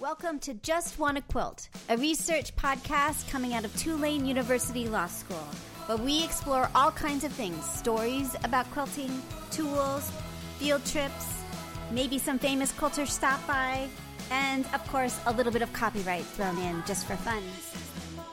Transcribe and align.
Welcome 0.00 0.38
to 0.40 0.54
Just 0.54 0.98
Wanna 0.98 1.20
Quilt, 1.20 1.68
a 1.90 1.96
research 1.98 2.56
podcast 2.56 3.30
coming 3.30 3.52
out 3.52 3.66
of 3.66 3.76
Tulane 3.76 4.24
University 4.24 4.88
Law 4.88 5.06
School, 5.08 5.46
where 5.84 5.98
we 5.98 6.24
explore 6.24 6.70
all 6.74 6.90
kinds 6.90 7.22
of 7.22 7.30
things 7.32 7.62
stories 7.68 8.34
about 8.42 8.70
quilting, 8.70 9.10
tools, 9.50 10.10
field 10.58 10.86
trips, 10.86 11.42
maybe 11.90 12.18
some 12.18 12.38
famous 12.38 12.72
quilters 12.72 13.08
stop 13.08 13.46
by, 13.46 13.90
and 14.30 14.64
of 14.72 14.82
course, 14.88 15.20
a 15.26 15.32
little 15.34 15.52
bit 15.52 15.60
of 15.60 15.70
copyright 15.74 16.24
thrown 16.24 16.56
in 16.56 16.82
just 16.86 17.06
for 17.06 17.16
fun. 17.16 17.42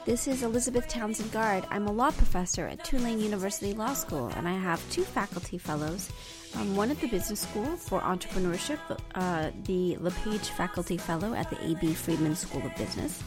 This 0.06 0.26
is 0.26 0.42
Elizabeth 0.42 0.88
Townsend 0.88 1.32
Gard. 1.32 1.66
I'm 1.68 1.86
a 1.86 1.92
law 1.92 2.12
professor 2.12 2.66
at 2.66 2.82
Tulane 2.82 3.20
University 3.20 3.74
Law 3.74 3.92
School, 3.92 4.28
and 4.36 4.48
I 4.48 4.54
have 4.54 4.82
two 4.90 5.02
faculty 5.02 5.58
fellows. 5.58 6.10
Um, 6.56 6.74
one 6.74 6.90
at 6.90 7.00
the 7.00 7.08
Business 7.08 7.40
School 7.40 7.76
for 7.76 8.00
Entrepreneurship, 8.00 8.78
uh, 9.14 9.50
the 9.64 9.96
LePage 9.96 10.48
Faculty 10.50 10.96
Fellow 10.96 11.34
at 11.34 11.50
the 11.50 11.62
A.B. 11.70 11.94
Freeman 11.94 12.34
School 12.34 12.64
of 12.64 12.74
Business, 12.76 13.22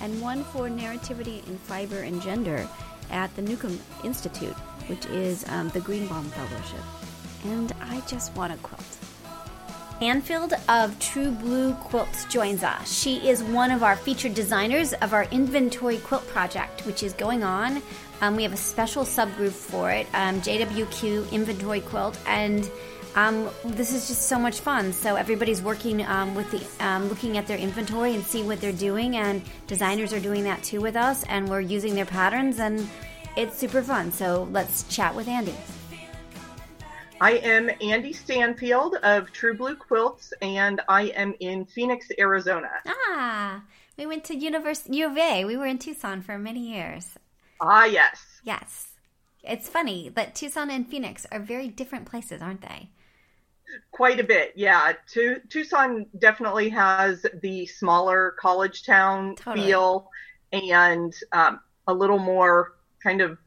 and 0.00 0.20
one 0.20 0.44
for 0.44 0.68
Narrativity 0.68 1.46
in 1.46 1.56
Fiber 1.58 2.00
and 2.00 2.20
Gender 2.20 2.68
at 3.10 3.34
the 3.36 3.42
Newcomb 3.42 3.78
Institute, 4.02 4.56
which 4.88 5.06
is 5.06 5.48
um, 5.48 5.68
the 5.70 5.80
Greenbaum 5.80 6.24
Fellowship. 6.30 6.84
And 7.44 7.72
I 7.80 8.00
just 8.08 8.34
want 8.34 8.52
to 8.52 8.58
quilt. 8.58 8.84
Stanfield 9.96 10.52
of 10.68 10.98
True 10.98 11.30
Blue 11.30 11.72
Quilts 11.74 12.26
joins 12.26 12.62
us. 12.62 12.92
She 12.92 13.26
is 13.26 13.42
one 13.42 13.70
of 13.70 13.82
our 13.82 13.96
featured 13.96 14.34
designers 14.34 14.92
of 14.94 15.14
our 15.14 15.24
inventory 15.30 15.98
quilt 15.98 16.26
project, 16.28 16.84
which 16.84 17.02
is 17.02 17.14
going 17.14 17.42
on. 17.42 17.80
Um, 18.20 18.36
we 18.36 18.42
have 18.42 18.52
a 18.52 18.56
special 18.56 19.04
subgroup 19.04 19.52
for 19.52 19.90
it, 19.90 20.06
um, 20.14 20.40
JWQ 20.40 21.32
Inventory 21.32 21.80
Quilt, 21.80 22.18
and 22.26 22.70
um, 23.16 23.48
this 23.64 23.92
is 23.92 24.08
just 24.08 24.28
so 24.28 24.38
much 24.38 24.60
fun. 24.60 24.92
So 24.92 25.16
everybody's 25.16 25.62
working 25.62 26.04
um, 26.06 26.34
with 26.34 26.50
the, 26.50 26.84
um, 26.86 27.08
looking 27.08 27.36
at 27.36 27.46
their 27.46 27.58
inventory 27.58 28.14
and 28.14 28.24
see 28.24 28.42
what 28.42 28.60
they're 28.60 28.72
doing, 28.72 29.16
and 29.16 29.42
designers 29.66 30.12
are 30.12 30.20
doing 30.20 30.44
that 30.44 30.62
too 30.62 30.80
with 30.80 30.96
us, 30.96 31.24
and 31.24 31.48
we're 31.48 31.60
using 31.60 31.94
their 31.94 32.06
patterns, 32.06 32.58
and 32.58 32.88
it's 33.36 33.56
super 33.56 33.82
fun. 33.82 34.10
So 34.10 34.48
let's 34.52 34.84
chat 34.84 35.14
with 35.14 35.26
Andi. 35.26 35.54
I 37.20 37.32
am 37.32 37.68
Andi 37.68 38.14
Stanfield 38.14 38.96
of 38.96 39.32
True 39.32 39.56
Blue 39.56 39.76
Quilts, 39.76 40.32
and 40.42 40.80
I 40.88 41.04
am 41.08 41.34
in 41.40 41.64
Phoenix, 41.64 42.08
Arizona. 42.18 42.70
Ah, 42.86 43.62
we 43.96 44.06
went 44.06 44.24
to 44.24 44.36
University 44.36 44.96
U 44.96 45.06
of 45.06 45.16
A. 45.16 45.44
We 45.44 45.56
were 45.56 45.66
in 45.66 45.78
Tucson 45.78 46.22
for 46.22 46.36
many 46.38 46.72
years. 46.72 47.16
Ah, 47.66 47.84
yes. 47.86 48.20
Yes. 48.42 48.88
It's 49.42 49.68
funny 49.68 50.10
but 50.14 50.34
Tucson 50.34 50.70
and 50.70 50.88
Phoenix 50.88 51.26
are 51.32 51.40
very 51.40 51.68
different 51.68 52.06
places, 52.06 52.40
aren't 52.42 52.62
they? 52.62 52.90
Quite 53.90 54.20
a 54.20 54.24
bit, 54.24 54.52
yeah. 54.54 54.92
Tucson 55.48 56.06
definitely 56.18 56.68
has 56.68 57.26
the 57.42 57.66
smaller 57.66 58.34
college 58.38 58.84
town 58.84 59.34
totally. 59.36 59.66
feel 59.66 60.10
and 60.52 61.12
um, 61.32 61.60
a 61.86 61.94
little 61.94 62.18
more 62.18 62.74
kind 63.02 63.20
of 63.20 63.38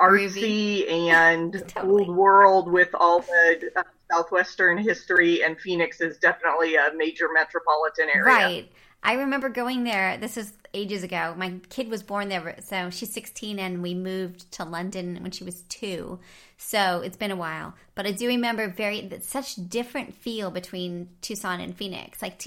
artsy 0.00 0.90
and 0.90 1.52
totally. 1.68 2.04
old 2.06 2.16
world 2.16 2.70
with 2.70 2.88
all 2.94 3.20
the 3.20 3.70
uh, 3.76 3.82
southwestern 4.10 4.76
history 4.76 5.42
and 5.42 5.58
phoenix 5.58 6.00
is 6.00 6.18
definitely 6.18 6.74
a 6.76 6.90
major 6.94 7.28
metropolitan 7.32 8.08
area 8.14 8.24
right 8.24 8.72
i 9.06 9.14
remember 9.14 9.48
going 9.48 9.84
there 9.84 10.18
this 10.18 10.36
is 10.36 10.52
ages 10.74 11.02
ago 11.02 11.34
my 11.38 11.54
kid 11.70 11.88
was 11.88 12.02
born 12.02 12.28
there 12.28 12.56
so 12.62 12.90
she's 12.90 13.12
16 13.12 13.58
and 13.58 13.82
we 13.82 13.94
moved 13.94 14.50
to 14.52 14.64
london 14.64 15.18
when 15.22 15.30
she 15.30 15.44
was 15.44 15.62
two 15.62 16.18
so 16.58 17.00
it's 17.02 17.16
been 17.16 17.30
a 17.30 17.36
while 17.36 17.74
but 17.94 18.06
i 18.06 18.10
do 18.10 18.26
remember 18.26 18.68
very 18.68 19.10
such 19.22 19.56
different 19.68 20.14
feel 20.14 20.50
between 20.50 21.08
tucson 21.22 21.60
and 21.60 21.76
phoenix 21.76 22.20
like 22.20 22.38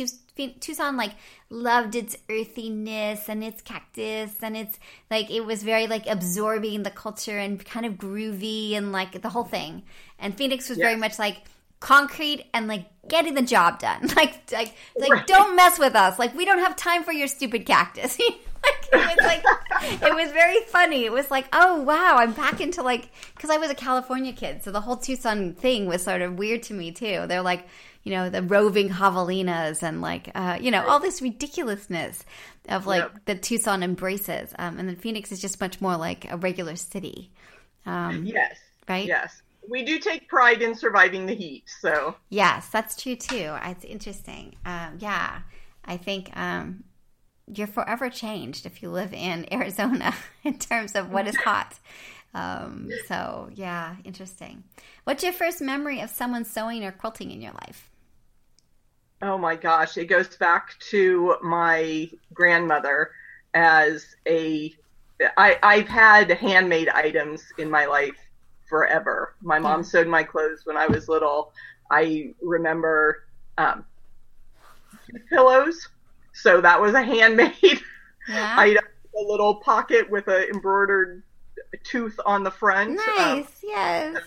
Tucson 0.60 0.96
like 0.96 1.12
loved 1.50 1.96
its 1.96 2.16
earthiness 2.30 3.28
and 3.28 3.44
its 3.44 3.62
cactus 3.62 4.36
and 4.42 4.56
it's 4.56 4.80
like 5.12 5.30
it 5.30 5.46
was 5.46 5.64
very 5.64 5.88
like 5.88 6.08
absorbing 6.08 6.84
the 6.84 6.92
culture 6.92 7.38
and 7.38 7.64
kind 7.66 7.86
of 7.86 7.94
groovy 7.94 8.74
and 8.76 8.92
like 8.92 9.22
the 9.22 9.30
whole 9.30 9.44
thing. 9.44 9.84
And 10.18 10.36
Phoenix 10.36 10.70
was 10.70 10.78
yes. 10.78 10.86
very 10.86 10.96
much 10.96 11.20
like 11.20 11.38
concrete 11.80 12.46
and 12.54 12.68
like 12.68 12.86
getting 13.08 13.34
the 13.34 13.42
job 13.42 13.80
done. 13.80 14.10
Like 14.16 14.52
like 14.52 14.76
like 14.98 15.12
right. 15.12 15.28
don't 15.28 15.56
mess 15.56 15.80
with 15.80 15.96
us. 15.96 16.20
Like 16.20 16.36
we 16.36 16.46
don't 16.46 16.60
have 16.60 16.76
time 16.76 17.04
for 17.04 17.12
your 17.12 17.28
stupid 17.28 17.66
cactus. 17.66 18.20
like 18.64 18.90
it 18.92 19.18
was 19.18 19.18
like 19.26 19.44
it 20.02 20.16
was 20.16 20.32
very 20.32 20.62
funny. 20.68 21.06
It 21.06 21.12
was 21.12 21.32
like, 21.32 21.48
"Oh, 21.54 21.82
wow, 21.84 22.18
I'm 22.18 22.34
back 22.34 22.60
into 22.60 22.82
like 22.82 23.10
cuz 23.38 23.50
I 23.50 23.58
was 23.58 23.70
a 23.70 23.76
California 23.76 24.34
kid, 24.34 24.64
so 24.64 24.72
the 24.72 24.82
whole 24.82 24.98
Tucson 24.98 25.54
thing 25.54 25.86
was 25.86 26.04
sort 26.04 26.22
of 26.22 26.38
weird 26.38 26.64
to 26.64 26.74
me 26.74 26.92
too. 26.92 27.26
They're 27.28 27.42
like 27.42 27.68
you 28.04 28.14
know, 28.14 28.30
the 28.30 28.42
roving 28.42 28.90
javelinas 28.90 29.84
and 29.84 30.02
like, 30.02 30.32
uh, 30.34 30.58
you 30.60 30.72
know, 30.72 30.86
all 30.88 31.00
this 31.00 31.22
ridiculousness 31.22 32.24
of 32.68 32.88
like 32.88 33.04
yep. 33.04 33.26
the 33.26 33.36
Tucson 33.36 33.84
embraces. 33.84 34.54
Um, 34.58 34.80
and 34.80 34.88
then 34.88 34.96
Phoenix 34.96 35.32
is 35.32 35.42
just 35.42 35.60
much 35.60 35.82
more 35.82 35.98
like 35.98 36.30
a 36.32 36.38
regular 36.38 36.76
city. 36.76 37.32
Um, 37.86 38.26
yes. 38.26 38.58
Right? 38.88 39.06
Yes. 39.06 39.42
We 39.70 39.84
do 39.84 40.00
take 40.00 40.28
pride 40.28 40.62
in 40.62 40.74
surviving 40.74 41.26
the 41.26 41.36
heat. 41.36 41.64
So, 41.82 42.16
yes, 42.30 42.70
that's 42.70 43.02
true 43.02 43.16
too. 43.16 43.56
It's 43.64 43.86
interesting. 43.86 44.56
Um, 44.66 44.98
yeah. 45.00 45.42
I 45.86 45.98
think 45.98 46.36
um, 46.38 46.84
you're 47.48 47.68
forever 47.68 48.10
changed 48.10 48.66
if 48.66 48.82
you 48.82 48.90
live 48.90 49.14
in 49.14 49.46
Arizona 49.54 50.14
in 50.44 50.58
terms 50.58 50.96
of 50.96 51.12
what 51.12 51.28
is 51.28 51.36
hot. 51.46 51.80
Um, 52.34 52.90
so 53.08 53.50
yeah, 53.54 53.96
interesting. 54.04 54.64
What's 55.04 55.24
your 55.24 55.34
first 55.34 55.62
memory 55.62 56.00
of 56.00 56.12
someone 56.12 56.46
sewing 56.46 56.86
or 56.86 56.92
quilting 56.92 57.32
in 57.32 57.42
your 57.42 57.54
life? 57.54 57.90
Oh 59.22 59.38
my 59.38 59.56
gosh, 59.56 59.98
it 59.98 60.06
goes 60.06 60.38
back 60.38 60.78
to 60.92 61.36
my 61.42 62.10
grandmother 62.34 63.12
as 63.54 64.16
a 64.28 64.74
I, 65.38 65.58
I've 65.64 65.88
had 65.88 66.30
handmade 66.30 66.88
items 66.90 67.44
in 67.58 67.70
my 67.70 67.86
life 67.86 68.29
forever. 68.70 69.36
My 69.42 69.60
mom 69.60 69.84
sewed 69.84 70.08
my 70.08 70.24
clothes 70.24 70.62
when 70.66 70.78
I 70.78 70.88
was 70.88 71.10
little. 71.10 71.52
I 71.92 72.34
remember 72.42 73.26
um, 73.58 73.84
pillows, 75.30 75.90
so 76.34 76.62
that 76.62 76.80
was 76.80 76.94
a 76.94 77.02
handmade 77.02 77.54
yeah. 78.28 78.56
item. 78.58 78.84
A 79.20 79.24
little 79.24 79.56
pocket 79.56 80.10
with 80.10 80.28
an 80.28 80.44
embroidered 80.54 81.24
tooth 81.84 82.18
on 82.26 82.44
the 82.44 82.52
front. 82.52 82.92
Nice, 82.92 83.46
um, 83.46 83.46
yes, 83.64 84.18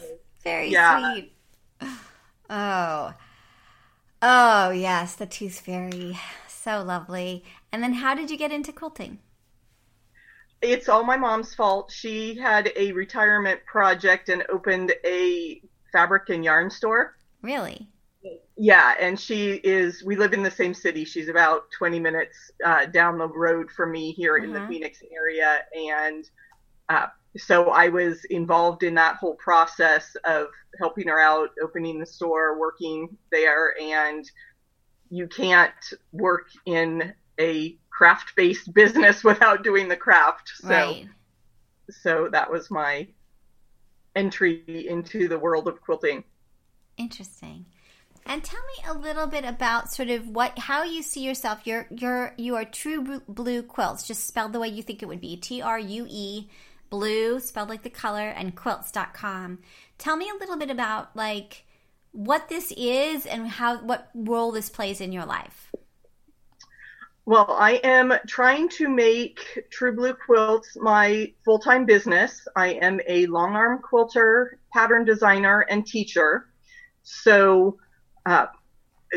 very 0.43 0.71
yeah. 0.71 1.13
sweet. 1.15 1.33
Oh, 2.55 3.15
Oh, 4.25 4.71
yes, 4.71 5.17
the 5.17 5.27
tooth 5.27 5.59
fairy. 5.59 6.17
So 6.47 6.81
lovely. 6.81 7.45
And 7.73 7.83
then 7.83 7.95
how 7.95 8.15
did 8.15 8.31
you 8.31 8.37
get 8.37 8.53
into 8.53 8.73
quilting? 8.73 9.19
It's 10.63 10.89
all 10.89 11.05
my 11.05 11.17
mom's 11.17 11.55
fault. 11.55 11.91
She 11.91 12.37
had 12.37 12.73
a 12.77 12.93
retirement 12.93 13.61
project 13.67 14.29
and 14.29 14.45
opened 14.49 14.95
a 15.05 15.61
fabric 15.93 16.29
and 16.31 16.45
yarn 16.45 16.71
store. 16.71 17.17
Really? 17.43 17.89
Yeah, 18.57 18.95
and 19.01 19.19
she 19.19 19.55
is. 19.65 20.05
We 20.05 20.15
live 20.15 20.33
in 20.33 20.43
the 20.43 20.51
same 20.51 20.75
city. 20.75 21.05
She's 21.05 21.29
about 21.29 21.71
20 21.77 21.99
minutes 21.99 22.53
uh, 22.65 22.87
down 22.87 23.19
the 23.19 23.27
road 23.27 23.71
from 23.71 23.91
me 23.91 24.13
here 24.13 24.37
uh-huh. 24.37 24.45
in 24.45 24.53
the 24.53 24.61
uh-huh. 24.61 24.69
Phoenix 24.69 25.03
area, 25.13 25.59
and 25.75 26.31
uh, 26.89 27.07
so 27.37 27.71
I 27.71 27.89
was 27.89 28.25
involved 28.27 28.83
in 28.83 28.95
that 28.95 29.17
whole 29.17 29.35
process 29.35 30.15
of 30.25 30.49
helping 30.79 31.09
her 31.09 31.19
out, 31.19 31.51
opening 31.63 31.99
the 31.99 32.07
store, 32.07 32.59
working 32.59 33.17
there, 33.31 33.75
and 33.81 34.31
you 35.11 35.27
can't 35.27 35.73
work 36.13 36.49
in 36.67 37.13
a 37.41 37.77
craft 38.03 38.35
based 38.35 38.75
business 38.75 39.23
without 39.31 39.63
doing 39.63 39.87
the 39.87 39.97
craft. 39.97 40.51
So 40.57 40.69
right. 40.69 41.07
so 41.89 42.29
that 42.33 42.51
was 42.51 42.69
my 42.69 43.07
entry 44.17 44.65
into 44.89 45.29
the 45.29 45.39
world 45.39 45.69
of 45.69 45.81
quilting. 45.81 46.25
Interesting. 46.97 47.65
And 48.27 48.43
tell 48.43 48.61
me 48.61 48.91
a 48.91 48.99
little 48.99 49.29
bit 49.29 49.45
about 49.45 49.93
sort 49.93 50.11
of 50.11 50.27
what 50.27 50.59
how 50.59 50.83
you 50.83 51.01
see 51.01 51.23
yourself. 51.23 51.61
You're 51.65 51.87
you're 51.91 52.35
you 52.37 52.57
are 52.57 52.65
true 52.65 53.21
blue 53.29 53.63
quilts, 53.63 54.05
just 54.05 54.27
spelled 54.27 54.53
the 54.53 54.59
way 54.59 54.67
you 54.67 54.83
think 54.83 55.01
it 55.01 55.07
would 55.07 55.21
be. 55.21 55.37
T 55.37 55.63
R 55.63 55.79
U 55.79 56.07
E 56.11 56.49
blue, 56.91 57.39
spelled 57.39 57.69
like 57.69 57.85
the 57.85 57.91
color, 57.91 58.29
and 58.31 58.57
quilts.com. 58.57 59.61
Tell 59.97 60.17
me 60.17 60.29
a 60.29 60.39
little 60.39 60.57
bit 60.57 60.71
about 60.71 61.15
like 61.15 61.67
what 62.11 62.49
this 62.49 62.73
is 62.77 63.27
and 63.27 63.47
how 63.47 63.79
what 63.79 64.11
role 64.13 64.51
this 64.51 64.71
plays 64.71 65.01
in 65.01 65.13
your 65.13 65.25
life. 65.25 65.71
Well, 67.25 67.57
I 67.57 67.75
am 67.85 68.13
trying 68.27 68.69
to 68.71 68.89
make 68.89 69.65
True 69.71 69.95
Blue 69.95 70.13
Quilts 70.13 70.77
my 70.77 71.33
full 71.45 71.61
time 71.61 71.87
business. 71.87 72.49
I 72.57 72.71
am 72.73 73.01
a 73.07 73.27
long 73.27 73.55
arm 73.55 73.81
quilter, 73.81 74.59
pattern 74.73 75.05
designer, 75.05 75.61
and 75.71 75.87
teacher. 75.87 76.49
So, 77.05 77.79
uh, 78.27 78.47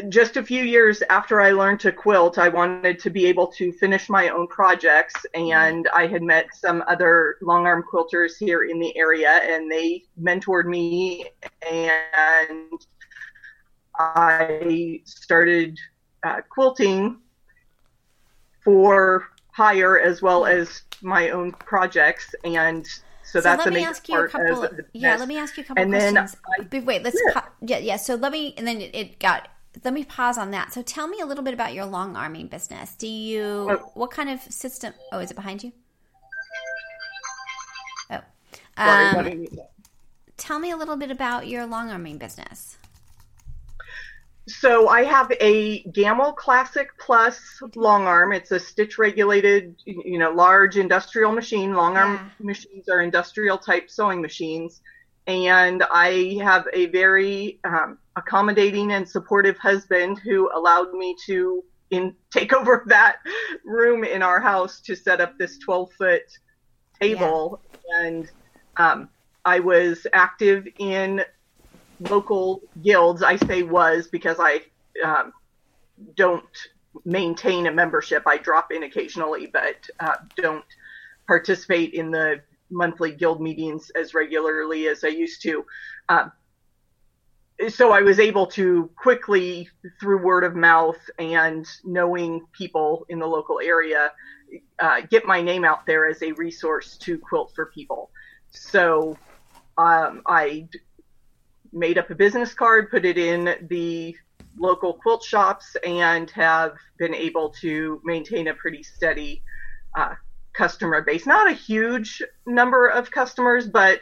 just 0.09 0.37
a 0.37 0.43
few 0.43 0.63
years 0.63 1.01
after 1.09 1.41
I 1.41 1.51
learned 1.51 1.79
to 1.79 1.91
quilt, 1.91 2.37
I 2.37 2.47
wanted 2.47 2.99
to 2.99 3.09
be 3.09 3.25
able 3.25 3.47
to 3.53 3.71
finish 3.71 4.07
my 4.07 4.29
own 4.29 4.47
projects. 4.49 5.15
And 5.33 5.87
I 5.95 6.05
had 6.05 6.21
met 6.21 6.45
some 6.53 6.83
other 6.87 7.37
long 7.41 7.65
arm 7.65 7.83
quilters 7.91 8.33
here 8.39 8.65
in 8.65 8.77
the 8.77 8.95
area, 8.95 9.31
and 9.31 9.71
they 9.71 10.03
mentored 10.21 10.65
me. 10.65 11.25
And 11.67 12.79
I 13.97 15.01
started 15.05 15.79
uh, 16.21 16.41
quilting 16.49 17.21
for 18.65 19.29
hire 19.51 19.97
as 19.97 20.21
well 20.21 20.45
as 20.45 20.81
my 21.01 21.29
own 21.29 21.53
projects 21.53 22.35
and 22.43 22.85
so, 23.25 23.39
so 23.39 23.41
that's 23.41 23.65
let 23.65 23.73
me 23.73 23.83
ask 23.83 24.07
you 24.07 24.23
a 24.23 24.27
couple. 24.27 24.69
yeah, 24.93 25.15
let 25.17 25.27
me 25.27 25.37
ask 25.37 25.57
you 25.57 25.63
a 25.63 25.65
couple 25.65 25.81
and 25.81 25.91
questions. 25.91 26.37
Then 26.71 26.81
I, 26.81 26.85
Wait, 26.85 27.03
let's 27.03 27.19
yeah. 27.25 27.33
Pa- 27.33 27.49
yeah, 27.59 27.77
yeah. 27.79 27.95
So 27.95 28.13
let 28.13 28.31
me, 28.31 28.53
and 28.55 28.67
then 28.67 28.79
it, 28.79 28.95
it, 28.95 29.19
got. 29.19 29.49
Let 29.83 29.93
me 29.93 30.05
pause 30.05 30.37
on 30.37 30.51
that. 30.51 30.71
So 30.73 30.81
tell 30.83 31.07
me 31.07 31.19
a 31.19 31.25
little 31.25 31.43
bit 31.43 31.53
about 31.53 31.73
your 31.73 31.85
long 31.85 32.15
arming 32.15 32.47
business. 32.47 32.95
Do 32.95 33.07
you? 33.07 33.41
Oh. 33.43 33.91
What 33.95 34.11
kind 34.11 34.29
of 34.29 34.41
system? 34.41 34.93
Oh, 35.11 35.19
is 35.19 35.31
it 35.31 35.33
behind 35.33 35.63
you? 35.63 35.73
Oh, 38.11 38.21
um, 38.77 39.47
tell 40.37 40.59
me 40.59 40.69
a 40.69 40.77
little 40.77 40.95
bit 40.95 41.09
about 41.09 41.47
your 41.47 41.65
long 41.65 41.89
arming 41.89 42.19
business. 42.19 42.77
So 44.47 44.89
I 44.89 45.03
have 45.03 45.31
a 45.41 45.83
Gammill 45.85 46.35
Classic 46.35 46.87
Plus 46.99 47.39
long 47.75 48.03
arm. 48.05 48.31
It's 48.31 48.51
a 48.51 48.59
stitch 48.59 48.99
regulated, 48.99 49.75
you 49.85 50.19
know, 50.19 50.31
large 50.31 50.77
industrial 50.77 51.31
machine. 51.31 51.73
Long 51.73 51.97
arm 51.97 52.13
yeah. 52.13 52.45
machines 52.45 52.87
are 52.87 53.01
industrial 53.01 53.57
type 53.57 53.89
sewing 53.89 54.21
machines. 54.21 54.81
And 55.25 55.83
I 55.91 56.37
have 56.43 56.67
a 56.73 56.85
very 56.87 57.59
um, 57.63 57.97
accommodating 58.15 58.91
and 58.91 59.09
supportive 59.09 59.57
husband 59.57 60.19
who 60.19 60.51
allowed 60.53 60.93
me 60.93 61.15
to 61.25 61.63
in 61.89 62.15
take 62.31 62.53
over 62.59 62.83
that 62.87 63.17
room 63.63 64.03
in 64.03 64.21
our 64.21 64.39
house 64.39 64.79
to 64.81 64.95
set 64.95 65.21
up 65.21 65.37
this 65.39 65.57
12 65.59 65.91
foot 65.93 66.23
table. 67.01 67.61
Yeah. 67.73 68.01
And 68.01 68.31
um, 68.77 69.09
I 69.43 69.59
was 69.59 70.05
active 70.13 70.67
in 70.77 71.23
local 71.99 72.61
guilds. 72.81 73.23
I 73.23 73.35
say 73.37 73.63
was 73.63 74.07
because 74.07 74.37
I 74.39 74.61
um, 75.03 75.33
don't 76.15 76.43
maintain 77.03 77.67
a 77.67 77.71
membership. 77.71 78.23
I 78.25 78.37
drop 78.37 78.71
in 78.71 78.83
occasionally, 78.83 79.47
but 79.47 79.87
uh, 79.99 80.15
don't 80.35 80.65
participate 81.27 81.93
in 81.93 82.11
the 82.11 82.41
monthly 82.69 83.11
guild 83.11 83.41
meetings 83.41 83.91
as 83.99 84.13
regularly 84.13 84.87
as 84.87 85.03
I 85.03 85.09
used 85.09 85.41
to. 85.43 85.65
Uh, 86.09 86.29
so 87.69 87.91
I 87.91 88.01
was 88.01 88.19
able 88.19 88.47
to 88.47 88.89
quickly, 88.97 89.69
through 89.99 90.23
word 90.23 90.43
of 90.43 90.55
mouth 90.55 90.97
and 91.19 91.65
knowing 91.85 92.45
people 92.51 93.05
in 93.09 93.19
the 93.19 93.27
local 93.27 93.59
area, 93.63 94.11
uh, 94.79 95.01
get 95.09 95.25
my 95.25 95.41
name 95.41 95.63
out 95.63 95.85
there 95.85 96.07
as 96.07 96.21
a 96.21 96.33
resource 96.33 96.97
to 96.97 97.17
quilt 97.17 97.53
for 97.55 97.67
people. 97.67 98.09
So 98.49 99.17
um, 99.77 100.21
I 100.27 100.67
made 101.75 101.97
up 101.97 102.09
a 102.09 102.15
business 102.15 102.53
card, 102.53 102.89
put 102.89 103.05
it 103.05 103.17
in 103.17 103.67
the 103.69 104.15
local 104.57 104.93
quilt 104.93 105.23
shops, 105.23 105.75
and 105.85 106.31
have 106.31 106.73
been 106.97 107.13
able 107.13 107.49
to 107.49 108.01
maintain 108.03 108.47
a 108.47 108.53
pretty 108.53 108.81
steady 108.81 109.43
uh, 109.95 110.15
customer 110.53 111.01
base. 111.01 111.27
Not 111.27 111.51
a 111.51 111.53
huge 111.53 112.23
number 112.45 112.87
of 112.87 113.11
customers, 113.11 113.67
but 113.67 114.01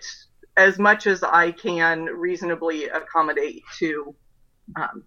as 0.55 0.77
much 0.77 1.07
as 1.07 1.23
I 1.23 1.51
can 1.51 2.05
reasonably 2.05 2.85
accommodate 2.85 3.63
to 3.79 4.15
um, 4.75 5.03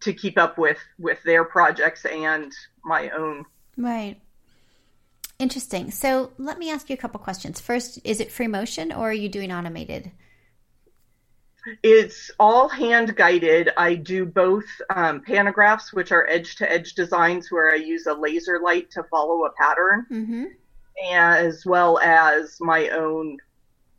to 0.00 0.12
keep 0.12 0.38
up 0.38 0.58
with 0.58 0.78
with 0.98 1.22
their 1.24 1.44
projects 1.44 2.04
and 2.06 2.52
my 2.84 3.10
own. 3.10 3.44
Right. 3.76 4.20
Interesting. 5.38 5.90
So 5.90 6.32
let 6.38 6.58
me 6.58 6.70
ask 6.70 6.90
you 6.90 6.94
a 6.94 6.96
couple 6.96 7.20
questions. 7.20 7.60
First, 7.60 8.00
is 8.04 8.20
it 8.20 8.32
free 8.32 8.48
motion 8.48 8.92
or 8.92 9.10
are 9.10 9.12
you 9.12 9.28
doing 9.28 9.52
automated? 9.52 10.10
It's 11.82 12.30
all 12.38 12.68
hand 12.68 13.16
guided. 13.16 13.70
I 13.76 13.94
do 13.94 14.24
both 14.24 14.64
um, 14.90 15.20
pantographs, 15.20 15.92
which 15.92 16.12
are 16.12 16.26
edge 16.28 16.56
to 16.56 16.70
edge 16.70 16.94
designs 16.94 17.50
where 17.50 17.72
I 17.72 17.76
use 17.76 18.06
a 18.06 18.14
laser 18.14 18.60
light 18.60 18.90
to 18.92 19.04
follow 19.04 19.44
a 19.44 19.50
pattern, 19.52 20.06
mm-hmm. 20.10 20.44
as 21.12 21.66
well 21.66 21.98
as 21.98 22.56
my 22.60 22.88
own 22.88 23.38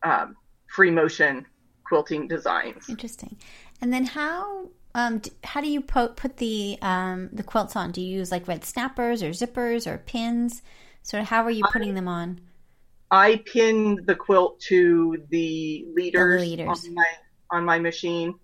um, 0.03 0.35
free 0.67 0.91
motion 0.91 1.45
quilting 1.85 2.27
designs. 2.27 2.89
Interesting. 2.89 3.37
And 3.81 3.93
then 3.93 4.05
how 4.05 4.69
um, 4.95 5.21
how 5.43 5.61
do 5.61 5.69
you 5.69 5.81
put 5.81 6.15
put 6.15 6.37
the 6.37 6.77
um, 6.81 7.29
the 7.31 7.43
quilts 7.43 7.75
on? 7.75 7.91
Do 7.91 8.01
you 8.01 8.17
use 8.17 8.31
like 8.31 8.47
red 8.47 8.65
snappers 8.65 9.21
or 9.21 9.29
zippers 9.29 9.85
or 9.85 9.97
pins? 9.97 10.61
Sort 11.03 11.21
of 11.21 11.29
how 11.29 11.43
are 11.43 11.51
you 11.51 11.63
putting 11.71 11.91
I, 11.91 11.95
them 11.95 12.07
on? 12.07 12.41
I 13.11 13.43
pin 13.45 13.99
the 14.05 14.15
quilt 14.15 14.59
to 14.61 15.23
the 15.29 15.85
leaders, 15.93 16.41
the 16.41 16.47
leaders. 16.47 16.85
on 16.85 16.93
my 16.93 17.07
on 17.51 17.65
my 17.65 17.79
machine. 17.79 18.35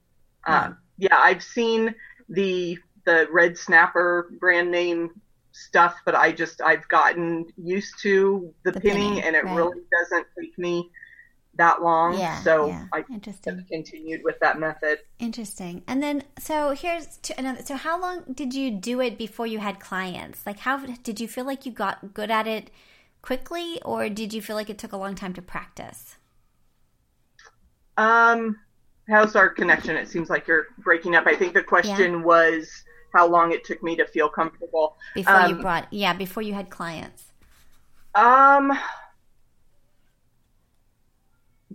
Uh, 0.46 0.72
yeah, 0.98 1.18
I've 1.18 1.44
seen 1.44 1.94
the 2.30 2.78
the 3.06 3.28
red 3.32 3.58
snapper 3.58 4.32
brand 4.40 4.72
name 4.72 5.10
stuff, 5.52 5.96
but 6.06 6.16
I 6.16 6.32
just 6.32 6.62
I've 6.62 6.88
gotten 6.88 7.46
used 7.58 8.00
to 8.02 8.54
the, 8.64 8.72
the 8.72 8.80
pinning, 8.80 9.16
pinning, 9.16 9.24
and 9.24 9.36
it 9.36 9.46
right. 9.46 9.56
really 9.56 9.82
doesn't 9.92 10.28
take 10.40 10.58
me 10.58 10.90
that 11.56 11.82
long. 11.82 12.18
Yeah, 12.18 12.40
so 12.42 12.68
yeah. 12.68 12.86
I 12.94 13.04
Interesting. 13.12 13.66
continued 13.70 14.22
with 14.24 14.38
that 14.42 14.60
method. 14.60 15.00
Interesting. 15.20 15.84
And 15.88 16.04
then 16.04 16.24
so 16.38 16.72
here's 16.72 17.18
to 17.18 17.40
another. 17.40 17.64
So 17.64 17.76
how 17.76 18.00
long 18.00 18.24
did 18.34 18.54
you 18.54 18.72
do 18.72 19.02
it 19.02 19.18
before 19.18 19.48
you 19.48 19.60
had 19.60 19.80
clients? 19.80 20.46
Like 20.46 20.60
how 20.60 20.78
did 20.78 21.20
you 21.20 21.28
feel 21.28 21.46
like 21.46 21.66
you 21.66 21.72
got 21.72 22.14
good 22.14 22.32
at 22.32 22.48
it 22.48 22.70
quickly, 23.22 23.82
or 23.84 24.10
did 24.10 24.34
you 24.34 24.42
feel 24.42 24.56
like 24.56 24.70
it 24.70 24.78
took 24.78 24.92
a 24.92 24.98
long 24.98 25.16
time 25.16 25.34
to 25.34 25.42
practice? 25.42 26.18
Um, 27.98 28.58
how's 29.08 29.36
our 29.36 29.50
connection? 29.50 29.96
It 29.96 30.08
seems 30.08 30.30
like 30.30 30.48
you're 30.48 30.68
breaking 30.80 31.16
up. 31.16 31.28
I 31.28 31.36
think 31.36 31.54
the 31.54 31.64
question 31.64 32.14
yeah. 32.14 32.24
was 32.24 32.84
how 33.14 33.28
long 33.28 33.52
it 33.52 33.64
took 33.64 33.82
me 33.82 33.96
to 33.96 34.06
feel 34.06 34.28
comfortable 34.28 34.98
before 35.14 35.36
um, 35.36 35.50
you 35.50 35.62
brought 35.62 35.88
yeah 35.92 36.14
before 36.14 36.44
you 36.44 36.54
had 36.54 36.70
clients. 36.70 37.24
Um, 38.14 38.78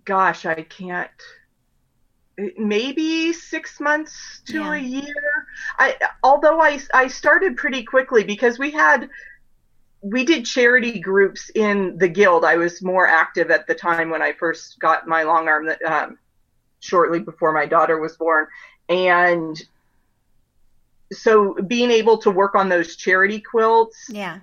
gosh, 0.04 0.46
I 0.46 0.62
can't. 0.62 1.10
Maybe 2.56 3.34
six 3.34 3.80
months 3.80 4.40
to 4.46 4.60
yeah. 4.60 4.74
a 4.74 4.78
year. 4.78 5.46
I 5.78 5.96
although 6.22 6.60
I 6.60 6.80
I 6.94 7.06
started 7.06 7.56
pretty 7.56 7.84
quickly 7.84 8.24
because 8.24 8.58
we 8.58 8.70
had 8.70 9.10
we 10.02 10.24
did 10.24 10.46
charity 10.46 10.98
groups 10.98 11.50
in 11.54 11.98
the 11.98 12.08
guild. 12.08 12.44
I 12.44 12.56
was 12.56 12.82
more 12.82 13.06
active 13.06 13.50
at 13.50 13.66
the 13.66 13.74
time 13.74 14.08
when 14.08 14.22
I 14.22 14.32
first 14.32 14.78
got 14.80 15.06
my 15.06 15.22
long 15.22 15.48
arm 15.48 15.70
um, 15.86 16.18
shortly 16.80 17.20
before 17.20 17.52
my 17.52 17.66
daughter 17.66 17.98
was 17.98 18.16
born. 18.16 18.46
And 18.88 19.62
so 21.12 21.54
being 21.54 21.90
able 21.90 22.18
to 22.18 22.30
work 22.30 22.54
on 22.54 22.68
those 22.68 22.96
charity 22.96 23.40
quilts. 23.40 24.08
Yeah. 24.08 24.40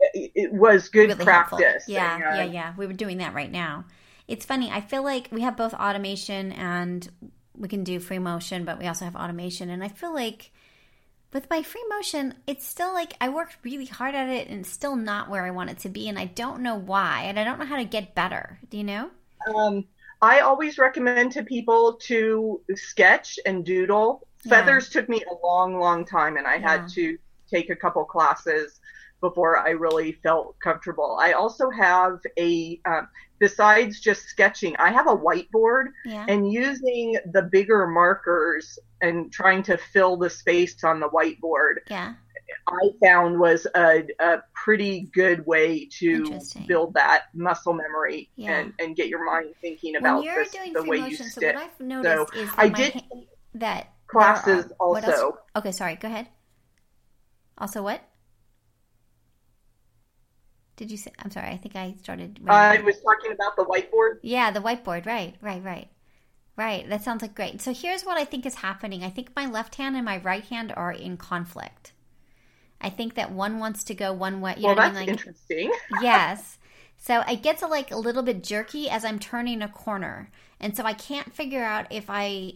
It, 0.00 0.32
it 0.34 0.52
was 0.52 0.88
good 0.88 1.08
really 1.08 1.24
practice. 1.24 1.58
Helpful. 1.60 1.94
Yeah, 1.94 2.14
and, 2.14 2.52
yeah, 2.52 2.60
yeah. 2.60 2.74
We 2.76 2.86
were 2.86 2.92
doing 2.92 3.18
that 3.18 3.34
right 3.34 3.50
now. 3.50 3.84
It's 4.26 4.44
funny. 4.44 4.70
I 4.70 4.80
feel 4.80 5.02
like 5.02 5.28
we 5.32 5.40
have 5.40 5.56
both 5.56 5.74
automation 5.74 6.52
and 6.52 7.08
we 7.56 7.66
can 7.66 7.82
do 7.82 7.98
free 7.98 8.18
motion, 8.18 8.64
but 8.64 8.78
we 8.78 8.86
also 8.86 9.04
have 9.06 9.16
automation. 9.16 9.70
And 9.70 9.82
I 9.82 9.88
feel 9.88 10.14
like 10.14 10.52
with 11.32 11.48
my 11.50 11.62
free 11.62 11.84
motion, 11.88 12.34
it's 12.46 12.66
still 12.66 12.92
like 12.92 13.14
I 13.20 13.28
worked 13.28 13.56
really 13.62 13.86
hard 13.86 14.14
at 14.14 14.28
it 14.28 14.48
and 14.48 14.60
it's 14.60 14.70
still 14.70 14.96
not 14.96 15.28
where 15.28 15.44
I 15.44 15.50
want 15.50 15.70
it 15.70 15.78
to 15.80 15.88
be. 15.88 16.08
And 16.08 16.18
I 16.18 16.26
don't 16.26 16.60
know 16.60 16.76
why. 16.76 17.22
And 17.24 17.38
I 17.38 17.44
don't 17.44 17.58
know 17.58 17.66
how 17.66 17.76
to 17.76 17.84
get 17.84 18.14
better. 18.14 18.58
Do 18.70 18.76
you 18.76 18.84
know? 18.84 19.10
Um, 19.54 19.84
I 20.20 20.40
always 20.40 20.78
recommend 20.78 21.32
to 21.32 21.42
people 21.42 21.94
to 22.02 22.60
sketch 22.74 23.38
and 23.46 23.64
doodle. 23.64 24.26
Yeah. 24.44 24.50
Feathers 24.50 24.88
took 24.88 25.08
me 25.08 25.22
a 25.30 25.46
long, 25.46 25.78
long 25.78 26.04
time, 26.04 26.36
and 26.36 26.46
I 26.46 26.56
yeah. 26.56 26.70
had 26.70 26.88
to 26.90 27.18
take 27.50 27.70
a 27.70 27.76
couple 27.76 28.04
classes 28.04 28.80
before 29.20 29.58
I 29.58 29.70
really 29.70 30.12
felt 30.12 30.58
comfortable. 30.60 31.18
I 31.20 31.32
also 31.32 31.70
have 31.70 32.20
a, 32.38 32.80
um, 32.84 33.08
besides 33.38 34.00
just 34.00 34.22
sketching, 34.22 34.76
I 34.76 34.92
have 34.92 35.08
a 35.08 35.16
whiteboard 35.16 35.86
yeah. 36.04 36.24
and 36.28 36.52
using 36.52 37.16
the 37.32 37.42
bigger 37.42 37.86
markers 37.86 38.78
and 39.00 39.32
trying 39.32 39.62
to 39.64 39.76
fill 39.76 40.16
the 40.16 40.30
space 40.30 40.82
on 40.84 41.00
the 41.00 41.08
whiteboard. 41.08 41.78
Yeah. 41.90 42.14
I 42.66 42.90
found 43.02 43.38
was 43.38 43.66
a, 43.74 44.04
a 44.18 44.38
pretty 44.54 45.08
good 45.12 45.46
way 45.46 45.86
to 45.98 46.40
build 46.66 46.94
that 46.94 47.24
muscle 47.34 47.72
memory 47.72 48.30
yeah. 48.36 48.58
and, 48.58 48.72
and 48.78 48.96
get 48.96 49.08
your 49.08 49.24
mind 49.24 49.54
thinking 49.60 49.96
about 49.96 50.24
this, 50.24 50.50
the 50.50 50.82
way 50.82 51.00
motion, 51.00 51.26
you. 51.26 51.30
So 51.30 51.46
what 51.46 51.56
I've 51.56 51.80
noticed 51.80 52.32
so 52.32 52.40
is 52.40 52.48
that 52.48 52.58
I 52.58 52.68
did 52.68 53.02
that 53.54 53.92
classes 54.06 54.66
are, 54.80 54.86
also. 54.86 55.38
Okay, 55.56 55.72
sorry. 55.72 55.96
Go 55.96 56.08
ahead. 56.08 56.28
Also, 57.56 57.82
what? 57.82 58.02
Did 60.76 60.90
you 60.90 60.96
say? 60.96 61.10
I'm 61.18 61.30
sorry. 61.30 61.48
I 61.48 61.56
think 61.56 61.74
I 61.74 61.94
started. 62.00 62.38
I 62.46 62.80
was 62.80 63.00
talking 63.00 63.32
about 63.32 63.56
the 63.56 63.64
whiteboard. 63.64 64.18
Yeah, 64.22 64.50
the 64.52 64.60
whiteboard. 64.60 65.06
Right, 65.06 65.34
right, 65.40 65.62
right. 65.62 65.88
Right. 66.56 66.88
That 66.88 67.04
sounds 67.04 67.22
like 67.22 67.36
great. 67.36 67.60
So 67.60 67.72
here's 67.72 68.04
what 68.04 68.18
I 68.18 68.24
think 68.24 68.44
is 68.44 68.56
happening. 68.56 69.04
I 69.04 69.10
think 69.10 69.30
my 69.36 69.46
left 69.46 69.76
hand 69.76 69.94
and 69.94 70.04
my 70.04 70.18
right 70.18 70.44
hand 70.44 70.72
are 70.76 70.92
in 70.92 71.16
conflict. 71.16 71.92
I 72.80 72.90
think 72.90 73.14
that 73.14 73.32
one 73.32 73.58
wants 73.58 73.84
to 73.84 73.94
go 73.94 74.12
one 74.12 74.40
way. 74.40 74.54
You 74.56 74.66
well, 74.66 74.76
know 74.76 74.82
that's 74.82 74.96
I 74.96 75.00
mean? 75.00 75.08
like, 75.08 75.18
interesting. 75.18 75.72
yes. 76.02 76.58
So 76.96 77.20
it 77.22 77.42
gets 77.42 77.62
a, 77.62 77.66
like 77.66 77.90
a 77.90 77.96
little 77.96 78.22
bit 78.22 78.42
jerky 78.42 78.88
as 78.90 79.04
I'm 79.04 79.18
turning 79.18 79.62
a 79.62 79.68
corner, 79.68 80.30
and 80.60 80.76
so 80.76 80.84
I 80.84 80.92
can't 80.92 81.32
figure 81.32 81.62
out 81.62 81.86
if 81.90 82.06
I 82.08 82.54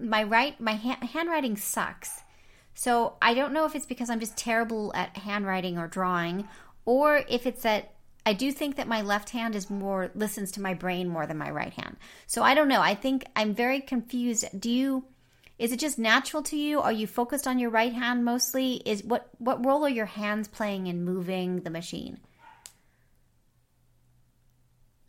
my 0.00 0.22
right 0.22 0.58
my 0.60 0.72
hand, 0.72 1.02
handwriting 1.04 1.56
sucks. 1.56 2.22
So 2.74 3.16
I 3.20 3.34
don't 3.34 3.52
know 3.52 3.64
if 3.64 3.74
it's 3.74 3.86
because 3.86 4.08
I'm 4.08 4.20
just 4.20 4.36
terrible 4.36 4.92
at 4.94 5.16
handwriting 5.16 5.78
or 5.78 5.88
drawing, 5.88 6.48
or 6.84 7.24
if 7.28 7.46
it's 7.46 7.62
that 7.62 7.94
I 8.24 8.34
do 8.34 8.52
think 8.52 8.76
that 8.76 8.86
my 8.86 9.00
left 9.00 9.30
hand 9.30 9.54
is 9.56 9.70
more 9.70 10.10
listens 10.14 10.52
to 10.52 10.60
my 10.60 10.74
brain 10.74 11.08
more 11.08 11.26
than 11.26 11.38
my 11.38 11.50
right 11.50 11.72
hand. 11.72 11.96
So 12.26 12.42
I 12.42 12.54
don't 12.54 12.68
know. 12.68 12.82
I 12.82 12.94
think 12.94 13.24
I'm 13.34 13.54
very 13.54 13.80
confused. 13.80 14.44
Do 14.60 14.70
you 14.70 15.04
is 15.58 15.72
it 15.72 15.80
just 15.80 15.98
natural 15.98 16.42
to 16.44 16.56
you? 16.56 16.80
Are 16.80 16.92
you 16.92 17.06
focused 17.06 17.46
on 17.46 17.58
your 17.58 17.70
right 17.70 17.92
hand 17.92 18.24
mostly? 18.24 18.82
Is 18.84 19.02
what 19.02 19.28
what 19.38 19.64
role 19.64 19.84
are 19.84 19.90
your 19.90 20.06
hands 20.06 20.46
playing 20.46 20.86
in 20.86 21.04
moving 21.04 21.60
the 21.60 21.70
machine? 21.70 22.20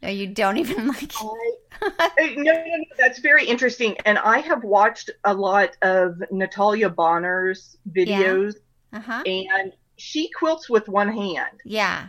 No, 0.02 0.10
you 0.10 0.28
don't 0.28 0.58
even 0.58 0.88
like. 0.88 1.12
I, 1.82 2.34
no, 2.36 2.52
no, 2.52 2.64
no, 2.64 2.84
that's 2.98 3.20
very 3.20 3.46
interesting. 3.46 3.96
And 4.06 4.18
I 4.18 4.40
have 4.40 4.64
watched 4.64 5.12
a 5.24 5.34
lot 5.34 5.78
of 5.82 6.22
Natalia 6.32 6.90
Bonner's 6.90 7.78
videos, 7.90 8.56
yeah. 8.92 9.00
uh-huh. 9.00 9.24
and 9.26 9.74
she 9.98 10.30
quilts 10.32 10.70
with 10.70 10.88
one 10.88 11.10
hand. 11.10 11.60
Yeah. 11.64 12.08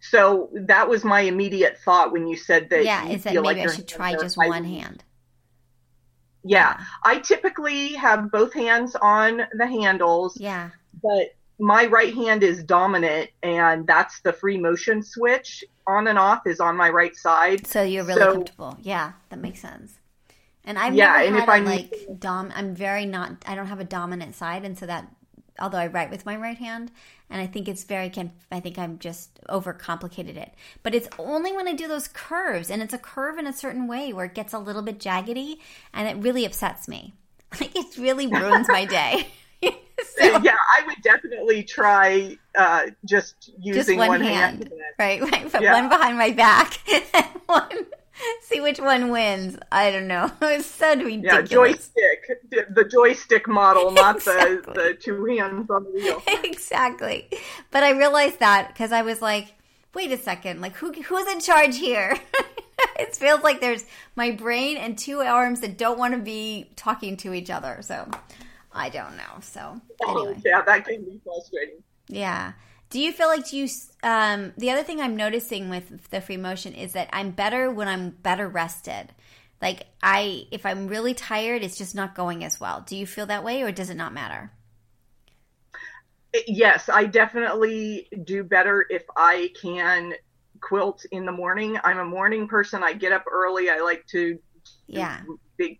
So 0.00 0.50
that 0.52 0.88
was 0.88 1.02
my 1.02 1.22
immediate 1.22 1.78
thought 1.84 2.12
when 2.12 2.28
you 2.28 2.36
said 2.36 2.70
that. 2.70 2.84
Yeah, 2.84 3.08
is 3.08 3.24
that 3.24 3.34
maybe 3.34 3.44
like 3.44 3.58
I 3.58 3.74
should 3.74 3.88
try 3.88 4.14
just 4.14 4.36
one 4.36 4.64
hand. 4.64 5.02
Yeah, 6.46 6.80
I 7.04 7.18
typically 7.18 7.94
have 7.94 8.30
both 8.30 8.52
hands 8.52 8.96
on 8.96 9.42
the 9.52 9.66
handles. 9.66 10.38
Yeah. 10.38 10.70
But 11.02 11.34
my 11.58 11.86
right 11.86 12.14
hand 12.14 12.42
is 12.42 12.62
dominant, 12.62 13.30
and 13.42 13.86
that's 13.86 14.20
the 14.20 14.32
free 14.32 14.58
motion 14.58 15.02
switch 15.02 15.64
on 15.86 16.08
and 16.08 16.18
off 16.18 16.46
is 16.46 16.60
on 16.60 16.76
my 16.76 16.90
right 16.90 17.16
side. 17.16 17.66
So 17.66 17.82
you're 17.82 18.04
really 18.04 18.20
so, 18.20 18.32
comfortable. 18.34 18.78
Yeah, 18.82 19.12
that 19.30 19.38
makes 19.38 19.60
sense. 19.60 19.98
And 20.64 20.78
I've 20.78 20.94
yeah, 20.94 21.12
never 21.12 21.24
and 21.24 21.34
had 21.36 21.42
if 21.42 21.48
a, 21.48 21.52
I'm 21.52 21.64
like 21.64 22.08
dom. 22.18 22.52
I'm 22.54 22.74
very 22.74 23.06
not. 23.06 23.36
I 23.46 23.54
don't 23.54 23.66
have 23.66 23.80
a 23.80 23.84
dominant 23.84 24.34
side, 24.34 24.64
and 24.64 24.76
so 24.76 24.84
that 24.86 25.08
although 25.58 25.78
I 25.78 25.86
write 25.86 26.10
with 26.10 26.26
my 26.26 26.36
right 26.36 26.56
hand, 26.56 26.90
and 27.30 27.40
I 27.40 27.46
think 27.46 27.68
it's 27.68 27.84
very. 27.84 28.12
I 28.50 28.60
think 28.60 28.78
I'm 28.78 28.98
just 28.98 29.40
overcomplicated 29.48 30.36
it. 30.36 30.52
But 30.82 30.94
it's 30.94 31.08
only 31.18 31.52
when 31.52 31.68
I 31.68 31.72
do 31.72 31.88
those 31.88 32.08
curves, 32.08 32.70
and 32.70 32.82
it's 32.82 32.94
a 32.94 32.98
curve 32.98 33.38
in 33.38 33.46
a 33.46 33.52
certain 33.52 33.86
way 33.86 34.12
where 34.12 34.26
it 34.26 34.34
gets 34.34 34.52
a 34.52 34.58
little 34.58 34.82
bit 34.82 34.98
jaggedy, 34.98 35.58
and 35.92 36.08
it 36.08 36.22
really 36.22 36.44
upsets 36.44 36.88
me. 36.88 37.14
Like 37.60 37.76
it 37.76 37.96
really 37.96 38.26
ruins 38.26 38.66
my 38.68 38.84
day. 38.84 39.28
so, 39.62 39.70
yeah, 40.42 40.56
I 40.56 40.86
would 40.86 41.00
definitely 41.02 41.62
try 41.62 42.36
uh, 42.58 42.82
just 43.04 43.52
using 43.58 43.96
just 43.96 43.96
one, 43.96 44.08
one 44.08 44.20
hand. 44.20 44.64
hand. 44.64 44.72
Right, 44.98 45.20
right. 45.20 45.50
Put 45.50 45.62
yeah. 45.62 45.72
one 45.72 45.88
behind 45.88 46.18
my 46.18 46.32
back 46.32 46.78
and 46.92 47.04
one 47.46 47.86
see 48.42 48.60
which 48.60 48.80
one 48.80 49.10
wins. 49.10 49.58
I 49.70 49.90
don't 49.90 50.08
know. 50.08 50.30
It's 50.42 50.66
so 50.66 50.94
ridiculous. 50.94 51.22
Yeah, 51.24 51.42
joystick, 51.42 52.74
the 52.74 52.84
joystick 52.84 53.48
model, 53.48 53.90
not 53.90 54.16
exactly. 54.16 54.56
the 54.56 54.72
the 54.72 54.94
two 54.94 55.24
hands 55.24 55.68
on 55.70 55.84
the 55.84 55.90
wheel. 55.90 56.22
exactly. 56.44 57.28
But 57.70 57.82
I 57.82 57.90
realized 57.90 58.38
that 58.40 58.68
because 58.68 58.92
I 58.92 59.02
was 59.02 59.20
like, 59.20 59.54
wait 59.94 60.12
a 60.12 60.16
second, 60.16 60.60
like 60.60 60.76
who 60.76 60.92
who's 60.92 61.26
in 61.28 61.40
charge 61.40 61.76
here? 61.76 62.16
it 62.98 63.14
feels 63.16 63.42
like 63.42 63.60
there's 63.60 63.84
my 64.14 64.30
brain 64.30 64.76
and 64.76 64.96
two 64.96 65.20
arms 65.20 65.60
that 65.60 65.76
don't 65.76 65.98
want 65.98 66.14
to 66.14 66.20
be 66.20 66.70
talking 66.76 67.16
to 67.18 67.34
each 67.34 67.50
other. 67.50 67.78
So 67.82 68.08
I 68.72 68.88
don't 68.88 69.16
know. 69.16 69.40
So 69.40 69.80
oh, 70.04 70.24
anyway. 70.24 70.42
yeah, 70.44 70.62
that 70.62 70.84
can 70.84 71.04
be 71.04 71.20
frustrating. 71.24 71.82
Yeah. 72.08 72.52
Do 72.90 73.00
you 73.00 73.12
feel 73.12 73.28
like 73.28 73.52
you? 73.52 73.68
Um, 74.02 74.52
the 74.56 74.70
other 74.70 74.82
thing 74.82 75.00
I'm 75.00 75.16
noticing 75.16 75.68
with 75.70 76.10
the 76.10 76.20
free 76.20 76.36
motion 76.36 76.74
is 76.74 76.92
that 76.92 77.08
I'm 77.12 77.30
better 77.30 77.70
when 77.70 77.88
I'm 77.88 78.10
better 78.10 78.48
rested. 78.48 79.08
Like 79.60 79.86
I, 80.02 80.46
if 80.50 80.64
I'm 80.66 80.86
really 80.86 81.14
tired, 81.14 81.62
it's 81.62 81.78
just 81.78 81.94
not 81.94 82.14
going 82.14 82.44
as 82.44 82.60
well. 82.60 82.84
Do 82.86 82.96
you 82.96 83.06
feel 83.06 83.26
that 83.26 83.44
way, 83.44 83.62
or 83.62 83.72
does 83.72 83.90
it 83.90 83.96
not 83.96 84.12
matter? 84.12 84.52
Yes, 86.46 86.88
I 86.88 87.04
definitely 87.06 88.08
do 88.24 88.44
better 88.44 88.86
if 88.90 89.04
I 89.16 89.50
can 89.60 90.12
quilt 90.60 91.04
in 91.10 91.24
the 91.24 91.32
morning. 91.32 91.78
I'm 91.82 91.98
a 91.98 92.04
morning 92.04 92.46
person. 92.48 92.82
I 92.82 92.92
get 92.92 93.12
up 93.12 93.24
early. 93.30 93.70
I 93.70 93.78
like 93.80 94.06
to 94.08 94.38
yeah 94.86 95.20
big 95.56 95.78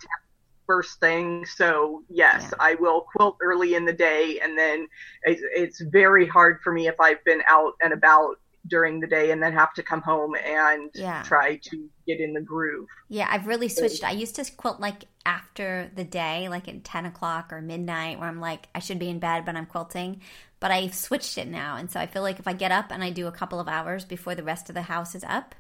first 0.67 1.01
thing. 1.01 1.45
So 1.47 2.03
yes, 2.09 2.43
yeah. 2.45 2.57
I 2.59 2.75
will 2.75 3.03
quilt 3.03 3.37
early 3.41 3.75
in 3.75 3.85
the 3.85 3.93
day, 3.93 4.41
and 4.43 4.57
then 4.59 4.87
it's, 5.23 5.43
it's 5.55 5.81
very 5.81 6.27
hard 6.27 6.61
for 6.63 6.73
me 6.73 6.89
if 6.89 7.01
I've 7.01 7.25
been 7.25 7.43
out 7.49 7.75
and 7.83 7.93
about 7.93 8.37
during 8.69 9.01
the 9.01 9.07
day 9.07 9.31
and 9.31 9.43
then 9.43 9.53
have 9.53 9.73
to 9.75 9.83
come 9.83 10.03
home 10.03 10.35
and 10.35 10.91
yeah. 10.95 11.23
try 11.23 11.57
to 11.57 11.89
get 12.07 12.21
in 12.21 12.33
the 12.33 12.41
groove. 12.41 12.89
Yeah, 13.09 13.29
I've 13.31 13.47
really 13.47 13.69
switched. 13.69 14.05
I 14.05 14.13
used 14.13 14.37
to 14.37 14.51
quilt 14.57 14.81
like 14.81 15.05
after 15.25 15.91
the 15.95 16.05
day, 16.05 16.49
like 16.49 16.69
at 16.69 16.85
10 16.85 17.07
o'clock 17.07 17.53
or 17.53 17.61
midnight, 17.61 18.19
where 18.19 18.29
I'm 18.29 18.41
like, 18.41 18.69
I 18.75 18.81
should 18.81 18.99
be 18.99 19.09
in 19.09 19.19
bed, 19.19 19.45
but 19.45 19.57
I'm 19.57 19.67
quilting. 19.67 20.21
But 20.61 20.71
I've 20.71 20.95
switched 20.95 21.39
it 21.39 21.49
now. 21.49 21.77
And 21.77 21.91
so 21.91 22.01
I 22.01 22.07
feel 22.07 22.23
like 22.23 22.39
if 22.39 22.49
I 22.49 22.53
get 22.53 22.73
up 22.73 22.91
and 22.91 23.05
I 23.05 23.11
do 23.11 23.27
a 23.27 23.33
couple 23.33 23.61
of 23.61 23.69
hours 23.69 24.05
before 24.05 24.35
the 24.35 24.43
rest 24.43 24.69
of 24.69 24.75
the 24.75 24.83
house 24.83 25.15
is 25.15 25.25
up, 25.25 25.55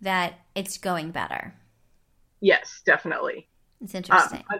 that 0.00 0.40
it's 0.54 0.78
going 0.78 1.10
better. 1.10 1.54
Yes, 2.40 2.82
definitely. 2.84 3.48
It's 3.82 3.94
interesting. 3.94 4.44
Uh, 4.50 4.58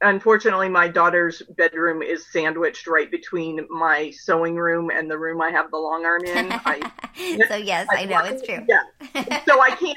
unfortunately, 0.00 0.68
my 0.68 0.88
daughter's 0.88 1.42
bedroom 1.56 2.02
is 2.02 2.26
sandwiched 2.32 2.86
right 2.86 3.10
between 3.10 3.66
my 3.68 4.10
sewing 4.10 4.56
room 4.56 4.90
and 4.90 5.10
the 5.10 5.18
room 5.18 5.40
I 5.40 5.50
have 5.50 5.70
the 5.70 5.78
long 5.78 6.04
arm 6.04 6.24
in. 6.24 6.52
I, 6.52 6.90
so 7.48 7.56
yes, 7.56 7.86
I, 7.90 8.02
I 8.02 8.04
know 8.06 8.24
it's 8.24 8.44
true. 8.44 8.64
Yeah. 8.68 9.42
So 9.46 9.60
I 9.60 9.70
can't, 9.70 9.96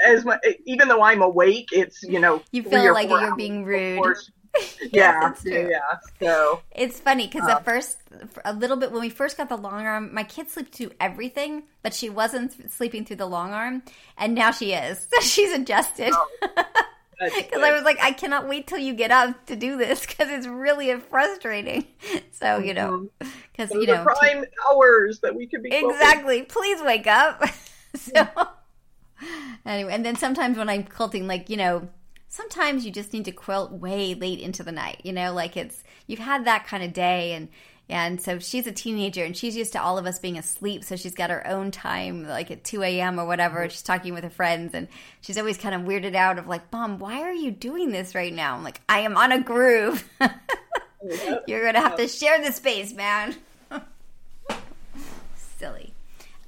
as 0.00 0.24
my, 0.24 0.38
even 0.66 0.88
though 0.88 1.02
I'm 1.02 1.22
awake, 1.22 1.68
it's 1.72 2.02
you 2.02 2.20
know 2.20 2.42
you 2.52 2.62
feel 2.62 2.92
like 2.92 3.08
you're 3.08 3.36
being 3.36 3.64
rude. 3.64 4.16
yeah, 4.92 5.32
yeah. 5.44 5.78
So 6.20 6.62
it's 6.70 7.00
funny 7.00 7.26
because 7.26 7.42
um, 7.42 7.50
at 7.50 7.64
first, 7.64 7.98
a 8.44 8.52
little 8.52 8.76
bit 8.76 8.92
when 8.92 9.00
we 9.00 9.10
first 9.10 9.36
got 9.36 9.48
the 9.48 9.56
long 9.56 9.86
arm, 9.86 10.14
my 10.14 10.22
kid 10.22 10.50
slept 10.50 10.74
through 10.74 10.92
everything, 11.00 11.64
but 11.82 11.94
she 11.94 12.08
wasn't 12.08 12.72
sleeping 12.72 13.04
through 13.04 13.16
the 13.16 13.26
long 13.26 13.52
arm, 13.52 13.82
and 14.16 14.34
now 14.34 14.50
she 14.50 14.72
is. 14.72 15.08
She's 15.22 15.52
adjusted. 15.52 16.12
Oh. 16.12 16.64
Because 17.24 17.62
I 17.62 17.72
was 17.72 17.82
like, 17.82 17.98
I 18.02 18.12
cannot 18.12 18.48
wait 18.48 18.66
till 18.66 18.78
you 18.78 18.94
get 18.94 19.10
up 19.10 19.46
to 19.46 19.56
do 19.56 19.76
this 19.76 20.06
because 20.06 20.28
it's 20.30 20.46
really 20.46 20.94
frustrating. 20.98 21.86
So 22.30 22.58
you 22.58 22.74
know, 22.74 23.08
because 23.20 23.70
mm-hmm. 23.70 23.80
you 23.80 23.86
know, 23.86 24.04
prime 24.04 24.42
t- 24.42 24.48
hours 24.68 25.20
that 25.20 25.34
we 25.34 25.46
could 25.46 25.62
be 25.62 25.72
exactly. 25.72 26.42
Please 26.42 26.82
wake 26.82 27.06
up. 27.06 27.42
so 27.94 28.26
anyway, 29.64 29.92
and 29.92 30.04
then 30.04 30.16
sometimes 30.16 30.58
when 30.58 30.68
I'm 30.68 30.82
quilting, 30.82 31.26
like 31.26 31.48
you 31.48 31.56
know, 31.56 31.88
sometimes 32.28 32.84
you 32.84 32.90
just 32.90 33.12
need 33.12 33.24
to 33.26 33.32
quilt 33.32 33.72
way 33.72 34.14
late 34.14 34.40
into 34.40 34.62
the 34.62 34.72
night. 34.72 35.00
You 35.04 35.12
know, 35.12 35.32
like 35.32 35.56
it's 35.56 35.84
you've 36.06 36.18
had 36.18 36.44
that 36.44 36.66
kind 36.66 36.82
of 36.82 36.92
day 36.92 37.32
and 37.32 37.48
and 37.88 38.20
so 38.20 38.38
she's 38.38 38.66
a 38.66 38.72
teenager 38.72 39.24
and 39.24 39.36
she's 39.36 39.54
used 39.56 39.72
to 39.72 39.82
all 39.82 39.98
of 39.98 40.06
us 40.06 40.18
being 40.18 40.38
asleep. 40.38 40.84
So 40.84 40.96
she's 40.96 41.14
got 41.14 41.28
her 41.28 41.46
own 41.46 41.70
time, 41.70 42.26
like 42.26 42.50
at 42.50 42.64
2 42.64 42.82
a.m. 42.82 43.20
or 43.20 43.26
whatever. 43.26 43.68
She's 43.68 43.82
talking 43.82 44.14
with 44.14 44.24
her 44.24 44.30
friends 44.30 44.74
and 44.74 44.88
she's 45.20 45.36
always 45.36 45.58
kind 45.58 45.74
of 45.74 45.82
weirded 45.82 46.14
out 46.14 46.38
of 46.38 46.46
like, 46.46 46.72
Mom, 46.72 46.98
why 46.98 47.20
are 47.20 47.32
you 47.32 47.50
doing 47.50 47.90
this 47.90 48.14
right 48.14 48.32
now? 48.32 48.56
I'm 48.56 48.64
like, 48.64 48.80
I 48.88 49.00
am 49.00 49.16
on 49.18 49.32
a 49.32 49.40
groove. 49.40 50.08
You're 51.46 51.60
going 51.60 51.74
to 51.74 51.80
have 51.80 51.96
to 51.96 52.08
share 52.08 52.42
the 52.42 52.52
space, 52.52 52.94
man. 52.94 53.36
Silly. 55.58 55.92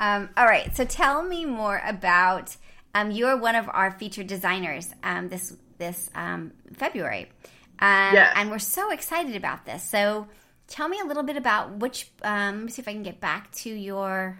Um, 0.00 0.30
all 0.38 0.46
right. 0.46 0.74
So 0.74 0.86
tell 0.86 1.22
me 1.22 1.44
more 1.44 1.82
about, 1.84 2.56
um, 2.94 3.10
you're 3.10 3.36
one 3.36 3.56
of 3.56 3.68
our 3.68 3.90
featured 3.90 4.26
designers 4.26 4.88
um, 5.02 5.28
this, 5.28 5.54
this 5.76 6.10
um, 6.14 6.52
February. 6.72 7.30
Um, 7.78 8.14
yes. 8.14 8.32
And 8.36 8.50
we're 8.50 8.58
so 8.58 8.90
excited 8.90 9.36
about 9.36 9.66
this. 9.66 9.82
So, 9.82 10.28
tell 10.68 10.88
me 10.88 11.00
a 11.00 11.06
little 11.06 11.22
bit 11.22 11.36
about 11.36 11.76
which. 11.76 12.10
Um, 12.22 12.56
let 12.56 12.64
me 12.64 12.70
see 12.70 12.82
if 12.82 12.88
I 12.88 12.92
can 12.92 13.02
get 13.02 13.20
back 13.20 13.52
to 13.52 13.70
your. 13.70 14.38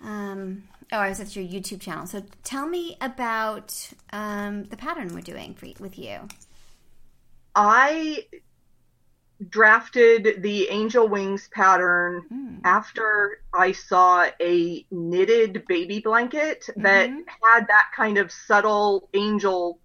Um, 0.00 0.64
oh, 0.92 0.98
I 0.98 1.08
was 1.08 1.20
at 1.20 1.34
your 1.34 1.44
YouTube 1.44 1.80
channel. 1.80 2.06
So 2.06 2.22
tell 2.44 2.66
me 2.66 2.96
about 3.00 3.90
um, 4.12 4.64
the 4.64 4.76
pattern 4.76 5.14
we're 5.14 5.20
doing 5.20 5.54
for, 5.54 5.66
with 5.80 5.98
you. 5.98 6.28
I 7.54 8.26
drafted 9.48 10.42
the 10.42 10.68
angel 10.68 11.08
wings 11.08 11.48
pattern 11.52 12.24
mm. 12.32 12.60
after 12.64 13.40
I 13.54 13.72
saw 13.72 14.26
a 14.40 14.86
knitted 14.90 15.64
baby 15.68 16.00
blanket 16.00 16.68
that 16.76 17.08
mm-hmm. 17.08 17.20
had 17.42 17.68
that 17.68 17.90
kind 17.94 18.18
of 18.18 18.32
subtle 18.32 19.08
angel 19.14 19.78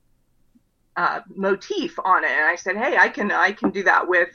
uh, 0.96 1.22
motif 1.36 1.98
on 2.04 2.24
it, 2.24 2.32
and 2.32 2.46
I 2.46 2.56
said, 2.56 2.78
"Hey, 2.78 2.98
I 2.98 3.10
can 3.10 3.32
I 3.32 3.52
can 3.52 3.72
do 3.72 3.84
that 3.84 4.08
with 4.08 4.30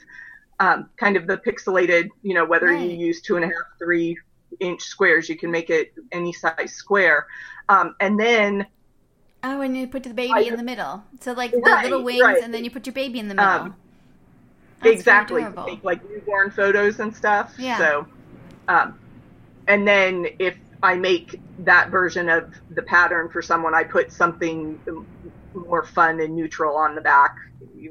um, 0.61 0.89
kind 0.97 1.17
of 1.17 1.27
the 1.27 1.37
pixelated, 1.39 2.09
you 2.23 2.35
know, 2.35 2.45
whether 2.45 2.67
right. 2.67 2.81
you 2.81 2.97
use 2.97 3.21
two 3.21 3.37
and 3.37 3.45
a 3.45 3.49
half, 3.49 3.79
three 3.79 4.19
inch 4.61 4.83
squares. 4.83 5.29
You 5.29 5.37
can 5.37 5.51
make 5.51 5.71
it 5.71 5.93
any 6.13 6.33
size 6.33 6.73
square. 6.73 7.27
Um, 7.69 7.95
and 8.01 8.19
then 8.19 8.67
Oh, 9.45 9.61
and 9.61 9.77
you 9.77 9.87
put 9.87 10.03
the 10.03 10.13
baby 10.13 10.33
I- 10.35 10.41
in 10.41 10.57
the 10.57 10.65
middle. 10.65 11.05
So 11.21 11.33
like 11.33 11.53
the 11.53 11.81
little 11.83 12.03
wings, 12.03 12.23
right. 12.23 12.43
and 12.43 12.53
then 12.53 12.65
you 12.65 12.71
put 12.71 12.87
your 12.87 12.95
baby 12.95 13.21
in 13.21 13.29
the 13.29 13.35
middle. 13.35 13.51
Um, 13.51 13.77
exactly 14.85 15.45
take 15.67 15.83
like 15.85 16.09
newborn 16.09 16.51
photos 16.51 16.99
and 17.01 17.15
stuff. 17.15 17.55
Yeah. 17.59 17.79
So, 17.79 18.07
um, 18.67 18.99
and 19.69 19.87
then 19.87 20.27
if 20.39 20.57
I 20.83 20.95
make 20.95 21.41
that 21.61 21.91
version 21.91 22.29
of 22.29 22.53
the 22.71 22.83
pattern 22.83 23.29
for 23.29 23.43
someone, 23.43 23.75
I 23.75 23.85
put 23.85 24.13
something 24.13 24.81
more 25.55 25.85
fun 25.85 26.21
and 26.21 26.35
neutral 26.35 26.77
on 26.77 26.95
the 26.95 27.01
back. 27.01 27.37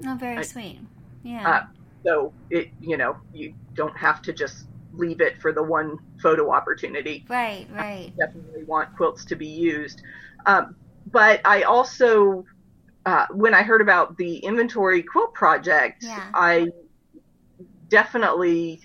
Oh, 0.06 0.16
very 0.16 0.38
I- 0.38 0.42
sweet. 0.42 0.80
Yeah. 1.24 1.50
Uh, 1.50 1.66
so 2.08 2.34
it, 2.50 2.68
you 2.80 2.98
know, 2.98 3.16
you 3.32 3.54
don't 3.76 3.98
have 3.98 4.22
to 4.24 4.34
just 4.34 4.56
leave 4.94 5.22
it 5.22 5.34
for 5.42 5.54
the 5.54 5.64
one 5.64 5.98
photo 6.22 6.52
opportunity. 6.52 7.26
right, 7.30 7.68
right. 7.72 8.14
Definitely 8.20 8.64
want 8.68 8.90
quilts 8.98 9.26
to 9.28 9.36
be 9.36 9.48
used. 9.48 10.02
Um, 10.46 10.76
but 11.06 11.42
I 11.46 11.64
also, 11.64 12.44
uh, 13.06 13.26
when 13.32 13.54
I 13.54 13.64
heard 13.64 13.82
about 13.82 14.18
the 14.18 14.38
inventory 14.40 15.04
quilt 15.04 15.34
project, 15.36 16.04
Yeah. 16.04 16.34
I 16.34 16.68
definitely 17.90 18.82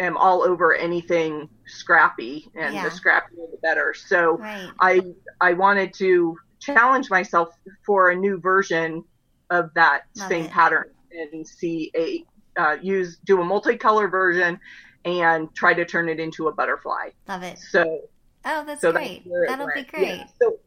am 0.00 0.16
all 0.16 0.42
over 0.42 0.74
anything 0.74 1.48
scrappy, 1.66 2.44
and 2.56 2.74
Yeah. 2.74 2.84
the 2.84 2.88
scrappier 2.90 3.50
the 3.52 3.58
better. 3.62 3.94
So 4.06 4.40
Right. 4.40 4.74
I 4.80 5.02
I 5.40 5.54
wanted 5.54 5.92
to 5.98 6.36
challenge 6.60 7.10
myself 7.10 7.48
for 7.86 8.10
a 8.10 8.16
new 8.16 8.40
version 8.40 9.04
of 9.50 9.70
that 9.74 10.02
Love 10.16 10.30
same 10.30 10.40
it. 10.40 10.50
pattern 10.50 10.86
and 11.32 11.46
see 11.46 11.90
a 11.96 12.24
uh, 12.60 12.76
use 12.80 13.18
do 13.24 13.40
a 13.40 13.44
multicolor 13.44 14.10
version 14.10 14.58
and 15.04 15.54
try 15.54 15.74
to 15.74 15.84
turn 15.84 16.08
it 16.08 16.18
into 16.20 16.48
a 16.48 16.52
butterfly. 16.52 17.10
Love 17.28 17.42
it. 17.42 17.58
So 17.58 18.00
Oh, 18.46 18.62
that's 18.66 18.82
so 18.82 18.92
great. 18.92 19.24
that's 19.24 19.50
That'll 19.58 19.72
be 19.74 19.84
great. 19.84 20.18
Yeah. 20.18 20.26
So 20.40 20.58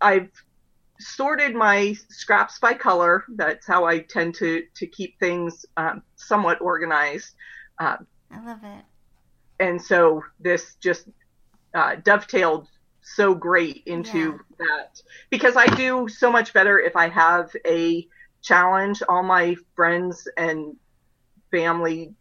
I've 0.00 0.30
sorted 0.98 1.54
my 1.54 1.94
scraps 2.08 2.58
by 2.58 2.72
color. 2.74 3.24
That's 3.36 3.66
how 3.66 3.84
I 3.84 3.98
tend 4.00 4.34
to 4.36 4.62
to 4.74 4.86
keep 4.86 5.18
things 5.20 5.66
um, 5.76 6.02
somewhat 6.16 6.60
organized. 6.60 7.34
Um, 7.78 8.06
I 8.30 8.42
love 8.44 8.60
it. 8.64 8.84
and 9.60 9.80
so 9.80 10.22
this 10.40 10.74
just 10.76 11.08
uh, 11.74 11.96
dovetailed 11.96 12.66
so 13.02 13.34
great 13.34 13.82
into 13.86 14.40
that 14.58 15.00
because 15.30 15.54
I 15.56 15.66
do 15.76 16.08
so 16.08 16.32
much 16.32 16.52
better 16.52 16.80
if 16.80 16.96
I 16.96 17.08
have 17.08 17.50
a 17.66 18.06
challenge. 18.46 19.02
All 19.08 19.22
my 19.22 19.56
friends 19.74 20.26
and 20.36 20.76
family 21.50 22.14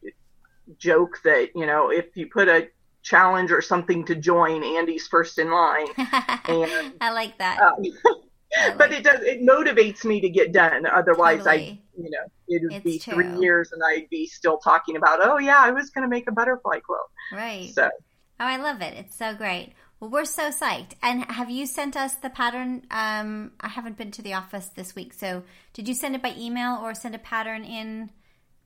joke 0.77 1.19
that 1.23 1.49
you 1.55 1.65
know 1.65 1.89
if 1.91 2.05
you 2.15 2.27
put 2.27 2.47
a 2.47 2.67
challenge 3.03 3.51
or 3.51 3.61
something 3.61 4.03
to 4.05 4.15
join, 4.15 4.63
Andi's 4.63 5.07
first 5.07 5.37
in 5.37 5.51
line. 5.51 5.87
And, 5.97 6.93
I 7.01 7.11
like 7.11 7.37
that. 7.37 7.61
Um, 7.61 7.83
but 8.77 8.91
it 8.91 9.03
does 9.03 9.21
it 9.21 9.41
motivates 9.41 10.03
me 10.03 10.19
to 10.21 10.29
get 10.29 10.51
done. 10.51 10.85
Otherwise, 10.85 11.47
I 11.47 11.79
you 11.97 12.09
know 12.09 12.25
it 12.47 12.61
would 12.63 12.73
It's 12.73 12.83
be 12.83 12.99
true. 12.99 13.13
three 13.13 13.39
years 13.39 13.71
and 13.71 13.81
I'd 13.83 14.09
be 14.09 14.27
still 14.27 14.57
talking 14.57 14.97
about 14.97 15.19
oh 15.21 15.37
yeah 15.37 15.59
I 15.59 15.71
was 15.71 15.89
going 15.91 16.03
to 16.03 16.09
make 16.09 16.27
a 16.27 16.31
butterfly 16.31 16.79
quilt. 16.79 17.09
Right. 17.31 17.73
So. 17.73 17.89
Oh, 18.37 18.45
I 18.45 18.57
love 18.57 18.81
it. 18.81 18.93
It's 18.97 19.15
so 19.15 19.33
great. 19.33 19.73
Well, 19.99 20.09
we're 20.09 20.25
so 20.25 20.49
psyched. 20.49 20.93
And 21.01 21.25
have 21.31 21.49
you 21.49 21.65
sent 21.65 21.95
us 21.95 22.15
the 22.15 22.29
pattern? 22.29 22.83
Um, 22.91 23.51
I 23.59 23.69
haven't 23.69 23.97
been 23.97 24.11
to 24.11 24.21
the 24.21 24.33
office 24.33 24.67
this 24.67 24.95
week, 24.95 25.13
so 25.13 25.43
did 25.73 25.87
you 25.87 25.93
send 25.93 26.15
it 26.15 26.21
by 26.21 26.33
email 26.37 26.79
or 26.81 26.93
send 26.93 27.15
a 27.15 27.19
pattern 27.19 27.63
in, 27.63 28.09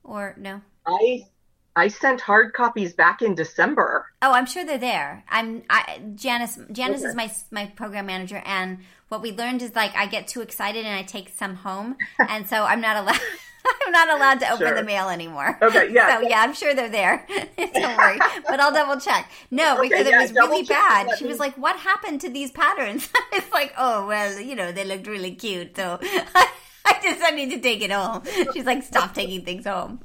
or 0.04 0.36
no? 0.38 0.62
I 0.86 1.26
I 1.76 1.88
sent 1.88 2.20
hard 2.20 2.54
copies 2.54 2.94
back 2.94 3.22
in 3.22 3.36
December. 3.36 4.06
Oh, 4.22 4.32
I'm 4.32 4.46
sure 4.46 4.66
they're 4.66 4.78
there. 4.78 5.24
I'm 5.30 5.64
I, 5.70 6.02
Janice. 6.16 6.60
Janice 6.72 7.04
is 7.04 7.16
my 7.16 7.32
my 7.52 7.68
program 7.68 8.08
manager, 8.08 8.42
and 8.46 8.80
what 9.10 9.22
we 9.22 9.32
learned 9.32 9.62
is 9.62 9.76
like 9.76 9.96
I 9.96 10.08
get 10.08 10.28
too 10.28 10.42
excited 10.42 10.86
and 10.86 10.96
I 10.96 11.04
take 11.04 11.30
some 11.30 11.56
home, 11.56 11.96
and 12.28 12.48
so 12.48 12.64
I'm 12.64 12.82
not 12.82 12.98
allowed. 12.98 13.22
I'm 13.86 13.92
not 13.92 14.10
allowed 14.10 14.40
to 14.42 14.52
open 14.54 14.68
Sure. 14.68 14.76
the 14.76 14.84
mail 14.84 15.10
anymore. 15.10 15.58
Okay, 15.62 15.92
yeah. 15.92 16.20
So 16.20 16.28
yeah, 16.28 16.42
I'm 16.42 16.54
sure 16.54 16.74
they're 16.74 16.90
there. 16.90 17.26
Don't 17.58 17.98
worry, 17.98 18.20
but 18.48 18.60
I'll 18.60 18.72
double 18.74 19.00
check. 19.00 19.30
No, 19.52 19.78
Okay, 19.80 19.90
because 19.90 20.08
it 20.08 20.16
was 20.18 20.32
really 20.34 20.64
bad. 20.64 21.18
She 21.18 21.26
was 21.26 21.40
like, 21.40 21.56
"What 21.58 21.76
happened 21.78 22.22
to 22.22 22.30
these 22.30 22.52
patterns?" 22.52 23.10
it's 23.34 23.52
like, 23.52 23.74
"Oh 23.78 24.08
well, 24.08 24.40
you 24.40 24.56
know, 24.56 24.72
they 24.72 24.86
looked 24.86 25.08
really 25.08 25.36
cute, 25.36 25.76
so." 25.76 26.00
I 26.86 26.98
just 27.04 27.22
I 27.24 27.30
need 27.32 27.52
to 27.52 27.60
take 27.60 27.82
it 27.84 27.92
home. 27.92 28.24
She's 28.54 28.66
like, 28.66 28.82
stop 28.84 29.14
taking 29.14 29.46
things 29.46 29.66
home. 29.68 30.00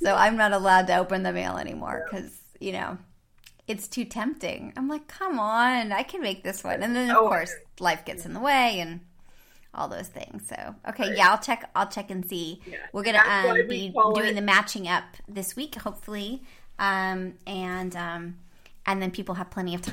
So 0.00 0.14
I'm 0.14 0.36
not 0.36 0.52
allowed 0.52 0.86
to 0.86 0.96
open 0.96 1.22
the 1.22 1.32
mail 1.32 1.58
anymore 1.58 2.06
because 2.10 2.30
you 2.60 2.72
know 2.72 2.96
it's 3.68 3.86
too 3.88 4.04
tempting. 4.06 4.72
I'm 4.76 4.88
like, 4.88 5.06
come 5.06 5.38
on, 5.38 5.92
I 5.92 6.02
can 6.02 6.22
make 6.22 6.42
this 6.42 6.64
one. 6.64 6.82
And 6.82 6.96
then 6.96 7.10
of 7.10 7.16
Oh. 7.18 7.28
course 7.28 7.52
life 7.78 8.04
gets 8.06 8.24
in 8.24 8.32
the 8.32 8.40
way 8.40 8.80
and 8.80 9.00
all 9.74 9.88
those 9.88 10.08
things. 10.08 10.48
So 10.48 10.74
okay, 10.88 11.14
yeah, 11.16 11.30
I'll 11.30 11.38
check. 11.38 11.70
I'll 11.74 11.88
check 11.88 12.10
and 12.10 12.24
see. 12.28 12.60
We're 12.92 13.02
gonna 13.02 13.18
um, 13.18 13.66
be 13.68 13.92
doing 14.14 14.30
it- 14.30 14.34
the 14.34 14.42
matching 14.42 14.88
up 14.88 15.04
this 15.28 15.56
week, 15.56 15.74
hopefully, 15.76 16.42
um, 16.78 17.34
and 17.46 17.94
um, 17.96 18.36
and 18.86 19.00
then 19.00 19.10
people 19.10 19.36
have 19.36 19.50
plenty 19.50 19.74
of 19.74 19.82
time. 19.82 19.92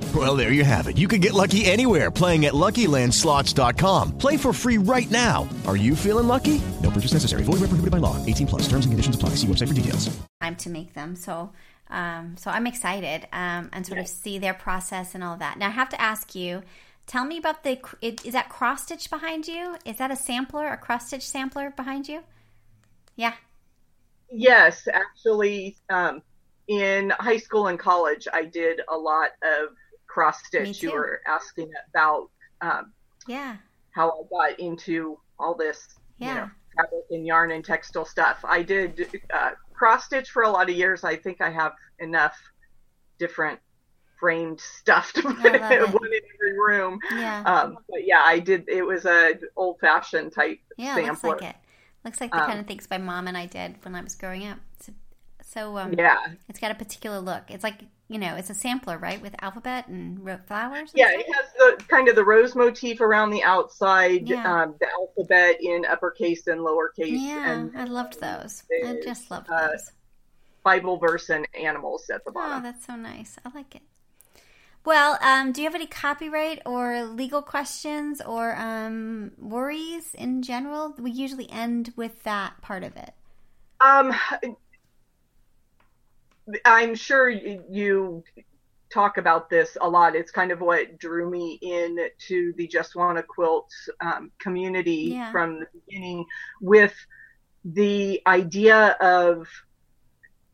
Well, 0.13 0.35
there 0.35 0.51
you 0.51 0.65
have 0.65 0.87
it. 0.87 0.97
You 0.97 1.07
can 1.07 1.21
get 1.21 1.33
lucky 1.33 1.63
anywhere 1.65 2.11
playing 2.11 2.45
at 2.45 2.53
LuckyLandSlots.com. 2.53 4.17
Play 4.17 4.35
for 4.35 4.51
free 4.51 4.77
right 4.77 5.09
now. 5.09 5.47
Are 5.65 5.77
you 5.77 5.95
feeling 5.95 6.27
lucky? 6.27 6.61
No 6.81 6.91
purchase 6.91 7.13
necessary. 7.13 7.43
Void 7.43 7.61
where 7.61 7.69
prohibited 7.69 7.91
by 7.91 7.99
law. 7.99 8.17
18 8.25 8.47
plus. 8.47 8.63
Terms 8.63 8.85
and 8.85 8.91
conditions 8.91 9.15
apply. 9.15 9.29
See 9.35 9.47
website 9.47 9.69
for 9.69 9.73
details. 9.73 10.09
time 10.41 10.57
to 10.57 10.69
make 10.69 10.93
them. 10.93 11.15
So, 11.15 11.51
um, 11.89 12.35
so 12.37 12.51
I'm 12.51 12.67
excited 12.67 13.27
um, 13.31 13.69
and 13.71 13.87
sort 13.87 13.99
of 13.99 14.07
see 14.07 14.37
their 14.37 14.53
process 14.53 15.15
and 15.15 15.23
all 15.23 15.37
that. 15.37 15.57
Now, 15.57 15.67
I 15.67 15.71
have 15.71 15.89
to 15.89 16.01
ask 16.01 16.35
you. 16.35 16.63
Tell 17.07 17.25
me 17.25 17.37
about 17.37 17.63
the. 17.63 17.79
Is 18.01 18.33
that 18.33 18.49
cross 18.49 18.83
stitch 18.83 19.09
behind 19.09 19.47
you? 19.47 19.75
Is 19.85 19.97
that 19.97 20.11
a 20.11 20.15
sampler, 20.15 20.67
a 20.67 20.77
cross 20.77 21.07
stitch 21.07 21.27
sampler 21.27 21.71
behind 21.71 22.07
you? 22.07 22.21
Yeah. 23.15 23.33
Yes, 24.29 24.87
actually, 24.91 25.75
um, 25.89 26.21
in 26.67 27.11
high 27.19 27.37
school 27.37 27.67
and 27.67 27.77
college, 27.77 28.27
I 28.31 28.45
did 28.45 28.81
a 28.89 28.97
lot 28.97 29.31
of 29.43 29.75
cross 30.11 30.43
stitch. 30.45 30.83
You 30.83 30.91
were 30.91 31.21
asking 31.25 31.71
about 31.89 32.29
um, 32.61 32.91
Yeah. 33.27 33.57
how 33.91 34.09
I 34.11 34.23
got 34.29 34.59
into 34.59 35.17
all 35.39 35.55
this, 35.55 35.87
Yeah. 36.19 36.27
you 36.29 36.35
know, 36.41 36.49
fabric 36.75 37.05
and 37.11 37.25
yarn 37.25 37.51
and 37.51 37.63
textile 37.63 38.05
stuff. 38.05 38.39
I 38.43 38.61
did 38.61 39.07
uh, 39.33 39.51
cross 39.73 40.05
stitch 40.05 40.29
for 40.29 40.43
a 40.43 40.49
lot 40.49 40.69
of 40.69 40.75
years. 40.75 41.03
I 41.03 41.15
think 41.15 41.41
I 41.41 41.49
have 41.49 41.73
enough 41.99 42.37
different 43.19 43.59
framed 44.19 44.59
stuff 44.59 45.13
to 45.13 45.21
put 45.23 45.39
I 45.39 45.57
love 45.57 45.71
it. 45.93 45.93
one 45.93 46.13
in 46.13 46.21
every 46.35 46.59
room. 46.59 46.99
Yeah. 47.15 47.41
Um, 47.45 47.77
but 47.89 48.05
yeah, 48.05 48.21
I 48.23 48.39
did. 48.39 48.67
It 48.67 48.83
was 48.83 49.05
a 49.05 49.33
old 49.55 49.79
fashioned 49.79 50.33
type 50.33 50.59
Yeah, 50.77 50.95
sampler. 50.95 51.31
looks 51.31 51.41
like 51.41 51.51
it. 51.51 51.55
Looks 52.03 52.21
like 52.21 52.31
the 52.31 52.41
Um, 52.41 52.47
kind 52.47 52.59
of 52.59 52.67
things 52.67 52.87
my 52.89 52.97
mom 52.97 53.27
and 53.27 53.37
I 53.37 53.45
did 53.45 53.75
when 53.83 53.95
I 53.95 54.01
was 54.01 54.15
growing 54.15 54.45
up. 54.47 54.57
So, 54.79 54.91
so 55.53 55.77
um, 55.77 55.93
Yeah. 55.97 56.17
it's 56.49 56.59
got 56.59 56.71
a 56.71 56.75
particular 56.75 57.19
look. 57.19 57.43
It's 57.49 57.63
like 57.63 57.81
you 58.07 58.19
know, 58.19 58.35
it's 58.35 58.49
a 58.49 58.53
sampler, 58.53 58.97
right, 58.97 59.21
with 59.21 59.33
alphabet 59.41 59.87
and 59.87 60.19
flowers. 60.45 60.91
and 60.91 60.99
Yeah, 60.99 61.11
stuff? 61.11 61.21
it 61.21 61.33
has 61.33 61.45
the 61.79 61.83
kind 61.87 62.09
of 62.09 62.15
the 62.17 62.25
rose 62.25 62.55
motif 62.55 62.99
around 62.99 63.29
the 63.29 63.41
outside, 63.41 64.27
Yeah. 64.27 64.63
um, 64.63 64.75
the 64.81 64.87
alphabet 64.91 65.57
in 65.61 65.85
uppercase 65.85 66.47
and 66.47 66.59
lowercase, 66.59 67.21
Yeah, 67.21 67.51
and 67.53 67.77
I 67.77 67.85
loved 67.85 68.19
those. 68.19 68.63
I 68.69 68.99
just 69.01 69.31
loved 69.31 69.49
uh, 69.49 69.69
those. 69.69 69.91
Bible 70.63 70.97
verse 70.97 71.29
and 71.29 71.47
animals 71.53 72.09
at 72.09 72.23
the 72.25 72.31
bottom. 72.31 72.59
Oh, 72.59 72.61
that's 72.61 72.85
so 72.85 72.95
nice. 72.95 73.37
I 73.45 73.49
like 73.55 73.75
it. 73.75 73.81
Well, 74.83 75.17
um, 75.21 75.51
do 75.51 75.61
you 75.61 75.67
have 75.67 75.75
any 75.75 75.85
copyright 75.87 76.61
or 76.65 77.03
legal 77.03 77.41
questions 77.41 78.19
or 78.21 78.55
um, 78.57 79.31
worries 79.37 80.13
in 80.15 80.41
general? 80.41 80.95
We 80.97 81.11
usually 81.11 81.49
end 81.51 81.93
with 81.95 82.23
that 82.23 82.61
part 82.61 82.83
of 82.83 82.95
it. 82.97 83.13
Um, 83.79 84.13
I'm 86.65 86.95
sure 86.95 87.29
you 87.29 88.23
talk 88.91 89.17
about 89.17 89.49
this 89.49 89.77
a 89.79 89.87
lot. 89.89 90.15
It's 90.15 90.31
kind 90.31 90.51
of 90.51 90.59
what 90.59 90.97
drew 90.97 91.29
me 91.29 91.57
in 91.61 91.97
to 92.27 92.53
the 92.57 92.67
Just 92.67 92.95
Wanna 92.95 93.23
Quilt 93.23 93.69
um, 94.01 94.31
community 94.39 95.11
Yeah. 95.13 95.31
from 95.31 95.59
the 95.61 95.67
beginning 95.73 96.25
with 96.59 96.93
the 97.63 98.21
idea 98.27 98.97
of 98.99 99.47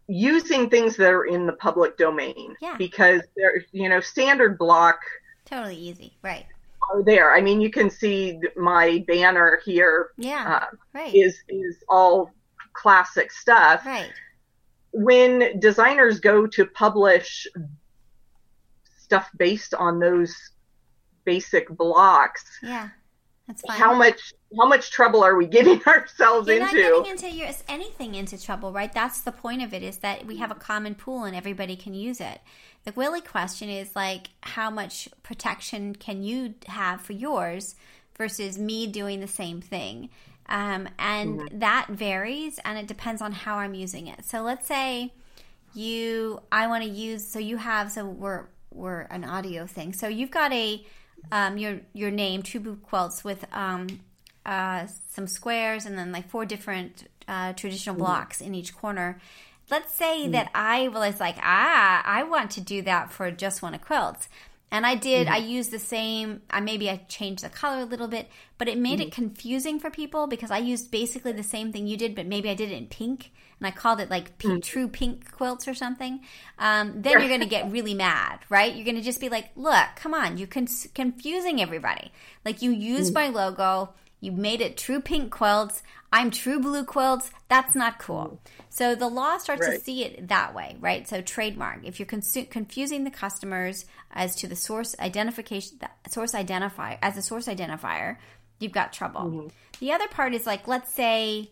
using 0.07 0.69
things 0.69 0.95
that 0.97 1.11
are 1.11 1.25
in 1.25 1.45
the 1.45 1.53
public 1.53 1.97
domain 1.97 2.55
Yeah. 2.61 2.75
because 2.77 3.21
they're 3.35 3.63
you 3.71 3.89
know 3.89 3.99
standard 3.99 4.57
block 4.57 4.99
Totally 5.45 5.75
easy, 5.75 6.13
right? 6.21 6.45
are 6.89 7.03
there 7.03 7.33
i 7.33 7.41
mean 7.41 7.59
you 7.59 7.69
can 7.69 7.89
see 7.89 8.39
my 8.55 9.03
banner 9.07 9.59
here 9.65 10.11
Yeah, 10.17 10.59
uh, 10.63 10.75
right. 10.93 11.13
is 11.13 11.37
is 11.49 11.77
all 11.89 12.31
classic 12.73 13.31
stuff. 13.31 13.85
Right. 13.85 14.11
When 14.99 15.59
designers 15.59 16.19
go 16.19 16.47
to 16.47 16.65
publish 16.65 17.45
stuff 18.99 19.29
based 19.37 19.73
on 19.73 19.99
those 19.99 20.35
basic 21.23 21.69
blocks, 21.69 22.43
Yeah. 22.63 22.89
That's 23.47 23.61
fine. 23.61 23.77
how 23.77 23.93
much 23.93 24.33
how 24.59 24.67
much 24.67 24.91
trouble 24.91 25.23
are 25.23 25.35
we 25.37 25.45
getting 25.45 25.81
ourselves 25.87 26.47
You're 26.49 26.59
not 26.59 26.73
into? 26.73 26.81
getting 26.81 27.11
into 27.11 27.29
your, 27.29 27.49
anything 27.69 28.15
into 28.15 28.41
trouble, 28.41 28.73
right? 28.73 28.91
That's 28.91 29.21
the 29.21 29.31
point 29.31 29.61
of 29.63 29.73
it 29.73 29.83
is 29.83 29.97
that 29.99 30.25
we 30.25 30.37
have 30.37 30.51
a 30.51 30.55
common 30.55 30.95
pool 30.95 31.23
and 31.23 31.33
everybody 31.35 31.75
can 31.77 31.93
use 31.93 32.19
it. 32.19 32.41
The 32.83 32.91
really 32.93 33.21
question 33.21 33.69
is 33.69 33.95
like 33.95 34.29
how 34.41 34.69
much 34.69 35.07
protection 35.23 35.95
can 35.95 36.23
you 36.23 36.55
have 36.67 37.01
for 37.01 37.13
yours 37.13 37.75
versus 38.17 38.57
me 38.57 38.87
doing 38.87 39.19
the 39.19 39.27
same 39.27 39.61
thing? 39.61 40.09
Um, 40.49 40.87
and 40.97 41.41
Mm-hmm. 41.41 41.59
that 41.59 41.87
varies 41.89 42.59
and 42.63 42.77
it 42.77 42.87
depends 42.87 43.21
on 43.21 43.31
how 43.33 43.57
I'm 43.57 43.73
using 43.73 44.07
it. 44.07 44.23
So 44.25 44.41
let's 44.41 44.65
say 44.67 45.13
you 45.73 46.41
I 46.51 46.67
want 46.67 46.83
to 46.83 46.89
use 46.89 47.27
so 47.27 47.39
you 47.39 47.57
have 47.57 47.91
so 47.91 48.05
we're 48.05 48.45
we're 48.71 49.01
an 49.01 49.23
audio 49.23 49.65
thing. 49.65 49.93
So 49.93 50.07
you've 50.07 50.31
got 50.31 50.51
a 50.53 50.85
um, 51.31 51.57
your 51.57 51.81
your 51.93 52.11
name 52.11 52.43
True 52.43 52.61
Blue 52.61 52.77
Quilts 52.77 53.23
with 53.23 53.45
um, 53.53 53.99
uh, 54.45 54.87
some 55.11 55.27
squares 55.27 55.85
and 55.85 55.97
then 55.97 56.11
like 56.11 56.29
four 56.29 56.45
different 56.45 57.09
uh, 57.27 57.53
traditional 57.53 57.95
Mm-hmm. 57.97 57.97
blocks 57.97 58.39
in 58.39 58.55
each 58.55 58.75
corner. 58.75 59.19
Let's 59.69 59.93
say 59.93 60.29
that 60.29 60.49
I 60.55 60.87
was 60.87 61.19
like, 61.19 61.35
ah, 61.41 62.01
I 62.05 62.23
want 62.23 62.51
to 62.51 62.61
do 62.61 62.81
that 62.83 63.11
for 63.11 63.29
just 63.31 63.61
one 63.61 63.73
of 63.73 63.81
quilts. 63.81 64.29
And 64.69 64.85
I 64.85 64.95
did, 64.95 65.27
Mm-hmm. 65.27 65.33
I 65.35 65.37
used 65.37 65.71
the 65.71 65.79
same, 65.79 66.41
I 66.49 66.59
maybe 66.59 66.89
I 66.89 66.97
changed 67.07 67.43
the 67.43 67.49
color 67.49 67.81
a 67.81 67.85
little 67.85 68.07
bit, 68.09 68.29
but 68.57 68.67
it 68.67 68.77
made 68.77 68.99
it 68.99 69.11
Mm-hmm. 69.11 69.21
confusing 69.21 69.79
for 69.79 69.89
people 69.89 70.27
because 70.27 70.51
I 70.51 70.57
used 70.57 70.91
basically 70.91 71.31
the 71.31 71.43
same 71.43 71.71
thing 71.71 71.87
you 71.87 71.95
did, 71.97 72.15
but 72.15 72.25
maybe 72.25 72.49
I 72.49 72.53
did 72.53 72.71
it 72.71 72.75
in 72.77 72.87
pink 72.87 73.31
and 73.59 73.65
I 73.67 73.71
called 73.71 73.99
it 74.01 74.09
like 74.09 74.37
Mm. 74.37 74.39
pink, 74.39 74.63
true 74.65 74.87
pink 74.89 75.31
quilts 75.31 75.67
or 75.67 75.73
something. 75.73 76.19
Um, 76.59 77.01
then 77.01 77.13
you're 77.19 77.29
going 77.29 77.39
to 77.39 77.45
get 77.47 77.71
really 77.71 77.93
mad, 77.93 78.39
right? 78.49 78.75
You're 78.75 78.85
going 78.85 78.97
to 78.97 79.01
just 79.01 79.21
be 79.21 79.29
like, 79.29 79.49
look, 79.55 79.85
come 79.95 80.13
on, 80.13 80.37
you're 80.37 80.47
con- 80.47 80.67
confusing 80.93 81.61
everybody. 81.61 82.11
Like 82.43 82.61
you 82.61 82.71
used 82.71 83.13
my 83.13 83.29
logo, 83.29 83.93
you 84.19 84.31
made 84.31 84.61
it 84.61 84.77
true 84.77 84.99
pink 84.99 85.31
quilts. 85.31 85.81
I'm 86.11 86.31
true 86.31 86.59
blue 86.59 86.85
quilts. 86.85 87.29
That's 87.49 87.75
not 87.75 87.99
cool. 87.99 88.39
So 88.69 88.95
the 88.95 89.07
law 89.07 89.37
starts 89.37 89.67
to 89.67 89.79
see 89.79 90.03
it 90.03 90.29
that 90.29 90.55
way, 90.55 90.77
right? 90.79 91.07
So 91.07 91.21
trademark. 91.21 91.79
If 91.83 91.99
you're 91.99 92.07
consu- 92.07 92.49
confusing 92.49 93.03
the 93.03 93.11
customers 93.11 93.85
as 94.11 94.35
to 94.37 94.47
the 94.47 94.55
source 94.55 94.95
identification, 94.99 95.79
the 95.79 96.09
source 96.09 96.31
identifier 96.33 96.97
as 97.01 97.17
a 97.17 97.21
source 97.21 97.47
identifier, 97.47 98.17
you've 98.59 98.71
got 98.71 98.93
trouble. 98.93 99.21
Mm-hmm. 99.21 99.47
The 99.79 99.91
other 99.91 100.07
part 100.07 100.33
is 100.33 100.45
like, 100.45 100.67
let's 100.67 100.93
say 100.93 101.51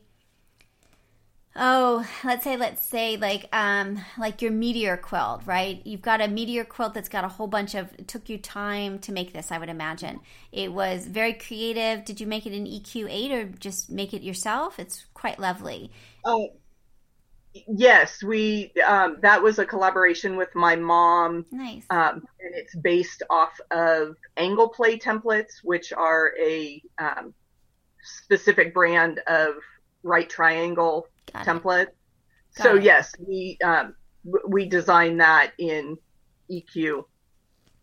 Oh, 1.57 2.05
let's 2.25 2.43
say 2.43 2.57
let's 2.57 2.85
say 2.85 3.15
like 3.15 3.47
um 3.55 4.03
like 4.17 4.41
your 4.41 4.51
meteor 4.51 4.97
quilt, 4.97 5.41
right? 5.45 5.81
You've 5.85 6.01
got 6.01 6.19
a 6.21 6.27
meteor 6.27 6.65
quilt 6.65 6.93
that's 6.93 7.07
got 7.07 7.23
a 7.23 7.29
whole 7.29 7.47
bunch 7.47 7.75
of 7.75 7.93
it 7.97 8.07
took 8.09 8.27
you 8.29 8.37
time 8.37 8.99
to 8.99 9.11
make 9.13 9.31
this, 9.31 9.51
I 9.53 9.57
would 9.57 9.69
imagine. 9.69 10.19
It 10.51 10.73
was 10.73 11.07
very 11.07 11.33
creative. 11.33 12.03
Did 12.03 12.19
you 12.19 12.27
make 12.27 12.45
it 12.45 12.51
in 12.53 12.67
EQ8 12.67 13.31
or 13.31 13.45
just 13.45 13.89
make 13.89 14.13
it 14.13 14.21
yourself? 14.21 14.79
It's 14.79 15.05
quite 15.13 15.39
lovely. 15.39 15.91
Oh, 16.25 16.49
yes, 17.67 18.21
we 18.23 18.71
um, 18.85 19.17
that 19.21 19.41
was 19.41 19.59
a 19.59 19.65
collaboration 19.65 20.35
with 20.37 20.53
my 20.55 20.75
mom, 20.75 21.45
Nice. 21.51 21.89
um, 21.89 22.23
and 22.39 22.53
it's 22.55 22.75
based 22.75 23.23
off 23.29 23.59
of 23.71 24.15
angle 24.37 24.69
play 24.69 24.97
templates, 24.97 25.53
which 25.63 25.93
are 25.93 26.33
a 26.39 26.81
um, 26.97 27.33
specific 28.03 28.73
brand 28.73 29.19
of 29.27 29.55
right 30.03 30.29
triangle 30.29 31.07
Got 31.33 31.45
template. 31.45 31.87
Got 32.55 32.63
so 32.63 32.75
it. 32.75 32.83
yes, 32.83 33.13
we 33.19 33.57
um, 33.63 33.95
we 34.47 34.67
designed 34.67 35.19
that 35.21 35.53
in 35.57 35.97
EQ 36.49 37.05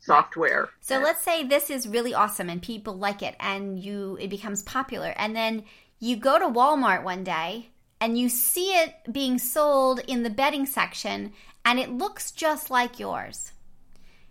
software. 0.00 0.68
So 0.80 0.98
let's 0.98 1.22
say 1.22 1.46
this 1.46 1.70
is 1.70 1.86
really 1.86 2.12
awesome 2.12 2.50
and 2.50 2.60
people 2.60 2.94
like 2.94 3.22
it 3.22 3.36
and 3.38 3.78
you 3.78 4.18
it 4.20 4.28
becomes 4.28 4.62
popular 4.62 5.14
and 5.16 5.34
then 5.36 5.64
you 6.00 6.16
go 6.16 6.38
to 6.38 6.46
Walmart 6.46 7.04
one 7.04 7.22
day 7.22 7.68
and 8.00 8.18
you 8.18 8.28
see 8.28 8.72
it 8.72 8.94
being 9.12 9.38
sold 9.38 10.00
in 10.08 10.24
the 10.24 10.30
bedding 10.30 10.66
section 10.66 11.32
and 11.64 11.78
it 11.78 11.90
looks 11.90 12.32
just 12.32 12.70
like 12.70 12.98
yours. 12.98 13.52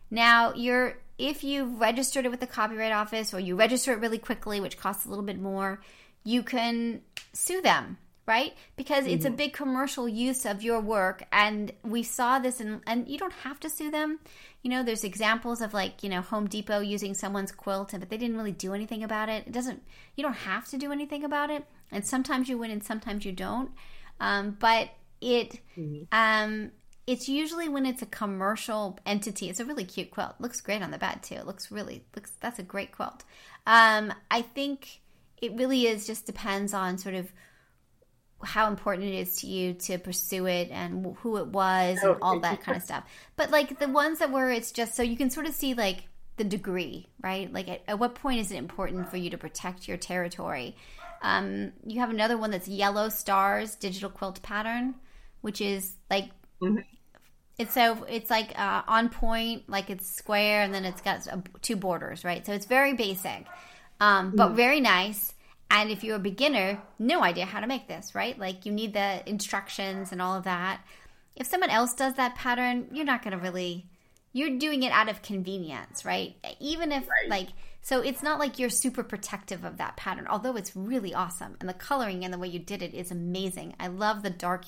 Now, 0.10 0.54
you're 0.54 0.98
if 1.18 1.44
you've 1.44 1.80
registered 1.80 2.26
it 2.26 2.30
with 2.30 2.40
the 2.40 2.48
copyright 2.48 2.92
office 2.92 3.34
or 3.34 3.40
you 3.40 3.56
register 3.56 3.94
it 3.94 4.00
really 4.00 4.18
quickly, 4.18 4.60
which 4.60 4.78
costs 4.78 5.06
a 5.06 5.10
little 5.10 5.24
bit 5.24 5.40
more, 5.40 5.80
you 6.24 6.44
can 6.44 7.02
sue 7.32 7.62
them, 7.62 7.98
right? 8.26 8.54
Because 8.76 9.08
it's 9.08 9.26
a 9.26 9.32
big 9.32 9.54
commercial 9.54 10.08
use 10.08 10.46
of 10.46 10.62
your 10.64 10.80
work 10.80 11.24
and 11.32 11.72
we 11.84 12.04
saw 12.04 12.40
this 12.40 12.62
in 12.62 12.82
and 12.86 13.08
you 13.08 13.18
don't 13.18 13.34
have 13.44 13.60
to 13.62 13.70
sue 13.70 13.92
them. 13.92 14.20
You 14.62 14.70
know, 14.70 14.84
there's 14.84 15.04
examples 15.04 15.62
of 15.62 15.74
like, 15.74 16.04
you 16.04 16.10
know, 16.10 16.22
Home 16.22 16.48
Depot 16.48 16.80
using 16.80 17.14
someone's 17.14 17.52
quilt 17.52 17.92
but 17.92 18.10
they 18.10 18.18
didn't 18.18 18.38
really 18.38 18.52
do 18.52 18.74
anything 18.74 19.04
about 19.04 19.30
it. 19.30 19.48
It 19.48 19.54
doesn't 19.54 19.84
you 20.16 20.24
don't 20.24 20.34
have 20.34 20.68
to 20.70 20.78
do 20.78 20.92
anything 20.92 21.24
about 21.24 21.50
it. 21.50 21.66
And 21.92 22.06
sometimes 22.06 22.48
you 22.48 22.58
win 22.58 22.72
and 22.72 22.84
sometimes 22.84 23.26
you 23.26 23.32
don't. 23.32 23.72
Um, 24.20 24.56
but 24.60 24.90
it 25.20 25.60
um 26.12 26.72
it's 27.08 27.28
usually 27.28 27.68
when 27.68 27.86
it's 27.86 28.02
a 28.02 28.06
commercial 28.06 28.98
entity. 29.06 29.50
It's 29.50 29.60
a 29.60 29.66
really 29.66 29.84
cute 29.84 30.12
quilt. 30.12 30.36
Looks 30.40 30.62
great 30.62 30.84
on 30.84 30.92
the 30.92 30.98
bed 30.98 31.24
too. 31.24 31.36
It 31.36 31.48
looks 31.48 31.72
really 31.72 32.06
looks 32.16 32.32
that's 32.40 32.60
a 32.60 32.64
great 32.64 32.92
quilt. 32.92 33.24
Um, 33.66 34.14
I 34.30 34.42
think 34.42 35.02
it 35.42 35.54
really 35.56 35.88
is 35.88 36.06
just 36.06 36.26
depends 36.26 36.74
on 36.74 36.98
sort 36.98 37.16
of 37.16 37.34
how 38.44 38.68
important 38.68 39.08
it 39.08 39.16
is 39.16 39.38
to 39.38 39.48
you 39.48 39.74
to 39.74 39.98
pursue 39.98 40.46
it 40.46 40.70
and 40.72 41.16
who 41.22 41.38
it 41.38 41.48
was 41.48 42.00
and 42.02 42.18
all 42.22 42.40
that 42.40 42.62
kind 42.62 42.78
of 42.78 42.84
stuff. 42.84 43.04
But 43.36 43.52
like 43.52 43.80
the 43.80 43.88
ones 43.88 44.20
that 44.20 44.32
were 44.32 44.52
it's 44.52 44.72
just 44.72 44.96
so 44.96 45.04
you 45.04 45.18
can 45.18 45.30
sort 45.30 45.46
of 45.46 45.54
see 45.54 45.74
like 45.74 46.04
the 46.38 46.44
degree, 46.44 47.08
right? 47.22 47.52
Like 47.52 47.70
at, 47.70 47.82
at 47.88 48.00
what 48.00 48.16
point 48.16 48.40
is 48.40 48.52
it 48.52 48.58
important 48.58 49.10
for 49.10 49.18
you 49.18 49.30
to 49.30 49.38
protect 49.38 49.88
your 49.88 49.98
territory? 49.98 50.76
Um, 51.22 51.74
you 51.86 52.00
have 52.00 52.10
another 52.10 52.38
one 52.38 52.52
that's 52.52 52.68
yellow 52.68 53.10
stars 53.10 53.76
digital 53.76 54.10
quilt 54.10 54.42
pattern, 54.42 54.96
which 55.42 55.62
is 55.62 55.94
like 56.10 56.32
it's 57.58 57.74
so 57.74 58.06
it's 58.10 58.30
like 58.30 58.58
uh, 58.58 58.82
on 58.88 59.10
point, 59.10 59.70
like 59.70 59.90
it's 59.90 60.10
square, 60.10 60.64
and 60.64 60.74
then 60.74 60.84
it's 60.84 61.02
got 61.02 61.28
uh, 61.28 61.38
two 61.62 61.76
borders, 61.76 62.24
right? 62.24 62.44
So 62.46 62.54
it's 62.54 62.66
very 62.66 62.94
basic, 62.94 63.46
um, 64.00 64.32
but 64.36 64.50
very 64.54 64.80
nice. 64.80 65.34
And 65.74 65.90
if 65.90 66.04
you're 66.04 66.18
a 66.18 66.20
beginner, 66.20 66.82
no 67.00 67.24
idea 67.24 67.46
how 67.46 67.62
to 67.62 67.66
make 67.66 67.88
this, 67.88 68.14
right? 68.14 68.38
Like 68.38 68.66
you 68.66 68.74
need 68.74 68.94
the 68.94 69.28
instructions 69.28 70.12
and 70.12 70.22
all 70.22 70.36
of 70.38 70.44
that. 70.44 70.82
If 71.38 71.48
someone 71.48 71.70
else 71.70 71.94
does 71.94 72.16
that 72.16 72.36
pattern, 72.36 72.90
you're 72.92 73.06
not 73.06 73.24
going 73.24 73.32
to 73.32 73.42
really. 73.42 73.88
You're 74.34 74.58
doing 74.58 74.84
it 74.84 74.92
out 74.92 75.10
of 75.10 75.22
convenience, 75.22 76.06
right? 76.06 76.36
Even 76.60 76.92
if 76.92 77.08
like 77.28 77.50
so 77.82 78.02
it's 78.02 78.22
not 78.22 78.40
like 78.40 78.60
you're 78.60 78.70
super 78.70 79.04
protective 79.04 79.64
of 79.64 79.78
that 79.78 79.98
pattern, 79.98 80.28
although 80.30 80.56
it's 80.56 80.76
really 80.76 81.14
awesome 81.14 81.58
and 81.60 81.68
the 81.68 81.74
coloring 81.74 82.24
and 82.24 82.34
the 82.34 82.38
way 82.38 82.48
you 82.48 82.60
did 82.60 82.82
it 82.82 82.94
is 82.94 83.12
amazing. 83.12 83.76
I 83.80 83.88
love 83.88 84.24
the 84.24 84.30
dark 84.30 84.66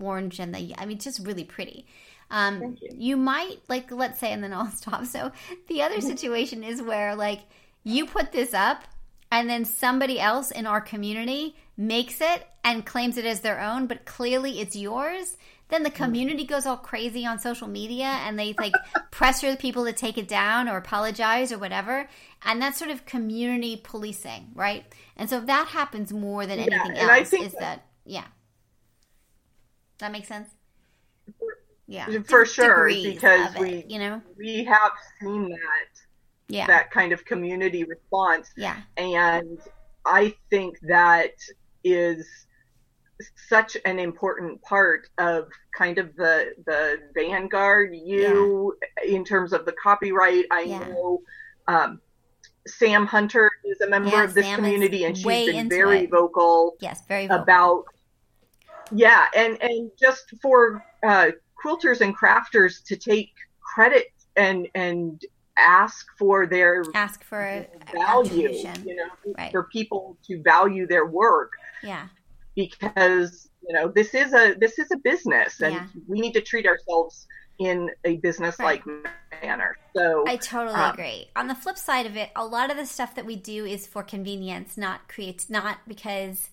orange 0.00 0.38
and 0.38 0.54
the 0.54 0.74
I 0.78 0.86
mean 0.86 0.96
it's 0.96 1.04
just 1.04 1.26
really 1.26 1.44
pretty. 1.44 1.86
Um 2.30 2.76
you. 2.80 3.16
might 3.16 3.58
like 3.68 3.90
let's 3.90 4.20
say 4.20 4.32
and 4.32 4.42
then 4.42 4.52
I'll 4.52 4.70
stop. 4.70 5.06
So 5.06 5.32
the 5.68 5.82
other 5.82 6.00
situation 6.00 6.62
is 6.64 6.80
where 6.80 7.14
like 7.14 7.40
you 7.82 8.06
put 8.06 8.32
this 8.32 8.54
up 8.54 8.84
and 9.30 9.48
then 9.48 9.64
somebody 9.64 10.20
else 10.20 10.50
in 10.50 10.66
our 10.66 10.80
community 10.80 11.56
makes 11.76 12.20
it 12.20 12.46
and 12.62 12.86
claims 12.86 13.16
it 13.16 13.24
as 13.24 13.40
their 13.40 13.60
own, 13.60 13.86
but 13.86 14.04
clearly 14.04 14.60
it's 14.60 14.76
yours. 14.76 15.36
Then 15.68 15.82
the 15.82 15.90
community 15.90 16.44
goes 16.44 16.66
all 16.66 16.76
crazy 16.76 17.26
on 17.26 17.38
social 17.38 17.66
media 17.66 18.04
and 18.04 18.38
they 18.38 18.54
like 18.58 18.74
pressure 19.10 19.50
the 19.50 19.56
people 19.56 19.84
to 19.86 19.92
take 19.92 20.18
it 20.18 20.28
down 20.28 20.68
or 20.68 20.76
apologize 20.76 21.50
or 21.50 21.58
whatever. 21.58 22.08
And 22.44 22.60
that's 22.60 22.78
sort 22.78 22.90
of 22.90 23.06
community 23.06 23.80
policing, 23.82 24.52
right? 24.54 24.84
And 25.16 25.28
so 25.28 25.40
that 25.40 25.68
happens 25.68 26.12
more 26.12 26.46
than 26.46 26.60
anything 26.60 26.96
I 26.96 27.20
else. 27.20 27.32
is 27.32 27.52
that 27.54 27.86
yeah? 28.04 28.24
That 29.98 30.12
makes 30.12 30.28
sense. 30.28 30.50
Yeah, 31.86 32.06
for 32.26 32.46
sure 32.46 32.88
because 32.88 33.54
we 33.56 33.84
you 33.88 33.98
know 33.98 34.22
we 34.38 34.64
have 34.64 34.92
seen 35.20 35.50
that 35.50 35.93
yeah 36.48 36.66
that 36.66 36.90
kind 36.90 37.12
of 37.12 37.24
community 37.24 37.84
response 37.84 38.50
yeah 38.56 38.76
and 38.96 39.58
i 40.06 40.34
think 40.50 40.76
that 40.82 41.32
is 41.84 42.26
such 43.48 43.76
an 43.84 43.98
important 43.98 44.60
part 44.62 45.06
of 45.18 45.46
kind 45.76 45.98
of 45.98 46.14
the 46.16 46.52
the 46.66 46.98
vanguard 47.14 47.90
you 47.94 48.76
in 49.06 49.24
terms 49.24 49.52
of 49.52 49.64
the 49.64 49.72
copyright 49.82 50.44
i 50.50 50.62
Yeah. 50.62 50.80
know 50.80 51.20
um, 51.68 52.00
sam 52.66 53.06
hunter 53.06 53.50
is 53.64 53.80
a 53.80 53.88
member 53.88 54.10
Yeah, 54.10 54.24
of 54.24 54.34
this 54.34 54.44
Sam 54.46 54.56
community 54.58 55.04
and 55.04 55.16
she's 55.16 55.24
been 55.46 55.68
very 55.68 56.04
it. 56.04 56.10
vocal 56.10 56.74
yes 56.80 57.02
very 57.06 57.26
vocal. 57.26 57.42
about 57.42 57.84
yeah 58.92 59.26
and 59.34 59.60
and 59.62 59.90
just 59.98 60.24
for 60.42 60.84
uh, 61.06 61.28
quilters 61.62 62.00
and 62.00 62.16
crafters 62.16 62.84
to 62.86 62.96
take 62.96 63.30
credit 63.74 64.06
and 64.36 64.68
and 64.74 65.22
ask 65.58 66.06
for 66.18 66.46
their 66.46 66.84
ask 66.94 67.22
for 67.24 67.66
value 67.92 68.50
you 68.84 68.96
know 68.96 69.34
Right. 69.38 69.52
for 69.52 69.64
people 69.64 70.16
to 70.26 70.42
value 70.42 70.86
their 70.86 71.06
work 71.06 71.52
yeah 71.82 72.08
because 72.56 73.48
you 73.66 73.74
know 73.74 73.88
this 73.88 74.14
is 74.14 74.32
a 74.32 74.54
this 74.58 74.78
is 74.78 74.90
a 74.92 74.96
business 74.98 75.60
and 75.60 75.74
Yeah. 75.74 75.86
we 76.08 76.20
need 76.20 76.32
to 76.32 76.40
treat 76.40 76.66
ourselves 76.66 77.26
in 77.58 77.90
a 78.04 78.16
business 78.16 78.58
like 78.58 78.82
manner. 79.42 79.76
So 79.96 80.24
I 80.26 80.36
totally 80.36 80.74
um, 80.74 80.92
agree. 80.92 81.28
On 81.36 81.46
the 81.46 81.54
flip 81.54 81.78
side 81.78 82.06
of 82.06 82.16
it, 82.16 82.30
a 82.34 82.44
lot 82.44 82.70
of 82.70 82.76
the 82.76 82.86
stuff 82.86 83.14
that 83.14 83.24
we 83.26 83.36
do 83.36 83.64
is 83.64 83.86
for 83.86 84.02
convenience, 84.02 84.76
not 84.76 85.08
creates, 85.08 85.48
not 85.48 85.78
because, 85.86 86.50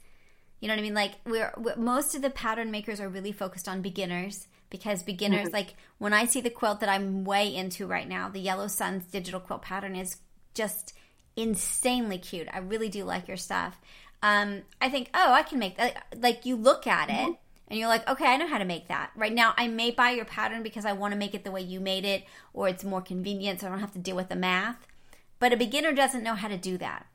you 0.59 0.67
know 0.67 0.75
what 0.75 0.79
I 0.79 0.83
mean. 0.83 0.93
Like 0.93 1.13
we're, 1.25 1.53
we 1.57 1.71
most 1.75 2.15
of 2.15 2.21
the 2.21 2.29
pattern 2.29 2.71
makers 2.71 2.99
are 2.99 3.09
really 3.09 3.31
focused 3.31 3.67
on 3.67 3.81
beginners 3.81 4.47
because 4.71 5.03
beginners, 5.03 5.49
Mhm. 5.49 5.53
like 5.53 5.75
when 5.99 6.13
I 6.13 6.25
see 6.25 6.41
the 6.41 6.49
quilt 6.49 6.79
that 6.79 6.89
I'm 6.89 7.23
way 7.23 7.53
into 7.55 7.85
right 7.85 8.07
now, 8.07 8.27
the 8.29 8.39
Yellow 8.39 8.67
Suns 8.67 9.05
digital 9.05 9.39
quilt 9.39 9.61
pattern 9.61 9.95
is 9.95 10.17
just 10.55 10.93
insanely 11.35 12.17
cute. 12.17 12.47
I 12.51 12.57
really 12.57 12.89
do 12.89 13.03
like 13.03 13.27
your 13.27 13.37
stuff. 13.37 13.79
Um, 14.23 14.63
I 14.79 14.89
think, 14.89 15.09
oh, 15.13 15.31
I 15.33 15.43
can 15.43 15.59
make 15.59 15.77
that. 15.77 16.05
Like 16.17 16.45
you 16.45 16.55
look 16.55 16.87
at 16.87 17.09
it 17.09 17.35
and 17.67 17.79
you're 17.79 17.87
like, 17.87 18.07
okay, 18.09 18.25
I 18.25 18.37
know 18.37 18.47
how 18.47 18.57
to 18.57 18.65
make 18.65 18.87
that. 18.87 19.11
Right 19.15 19.33
now, 19.33 19.53
I 19.57 19.67
may 19.67 19.91
buy 19.91 20.11
your 20.11 20.25
pattern 20.25 20.63
because 20.63 20.85
I 20.85 20.93
want 20.93 21.11
to 21.13 21.17
make 21.17 21.33
it 21.33 21.43
the 21.43 21.51
way 21.51 21.61
you 21.61 21.79
made 21.79 22.05
it, 22.05 22.23
or 22.53 22.67
it's 22.67 22.83
more 22.83 23.01
convenient 23.01 23.59
so 23.59 23.67
I 23.67 23.69
don't 23.69 23.79
have 23.79 23.93
to 23.93 23.99
deal 23.99 24.15
with 24.15 24.29
the 24.29 24.35
math. 24.35 24.87
But 25.39 25.53
a 25.53 25.57
beginner 25.57 25.91
doesn't 25.93 26.23
know 26.23 26.35
how 26.35 26.47
to 26.47 26.57
do 26.57 26.77
that. 26.77 27.05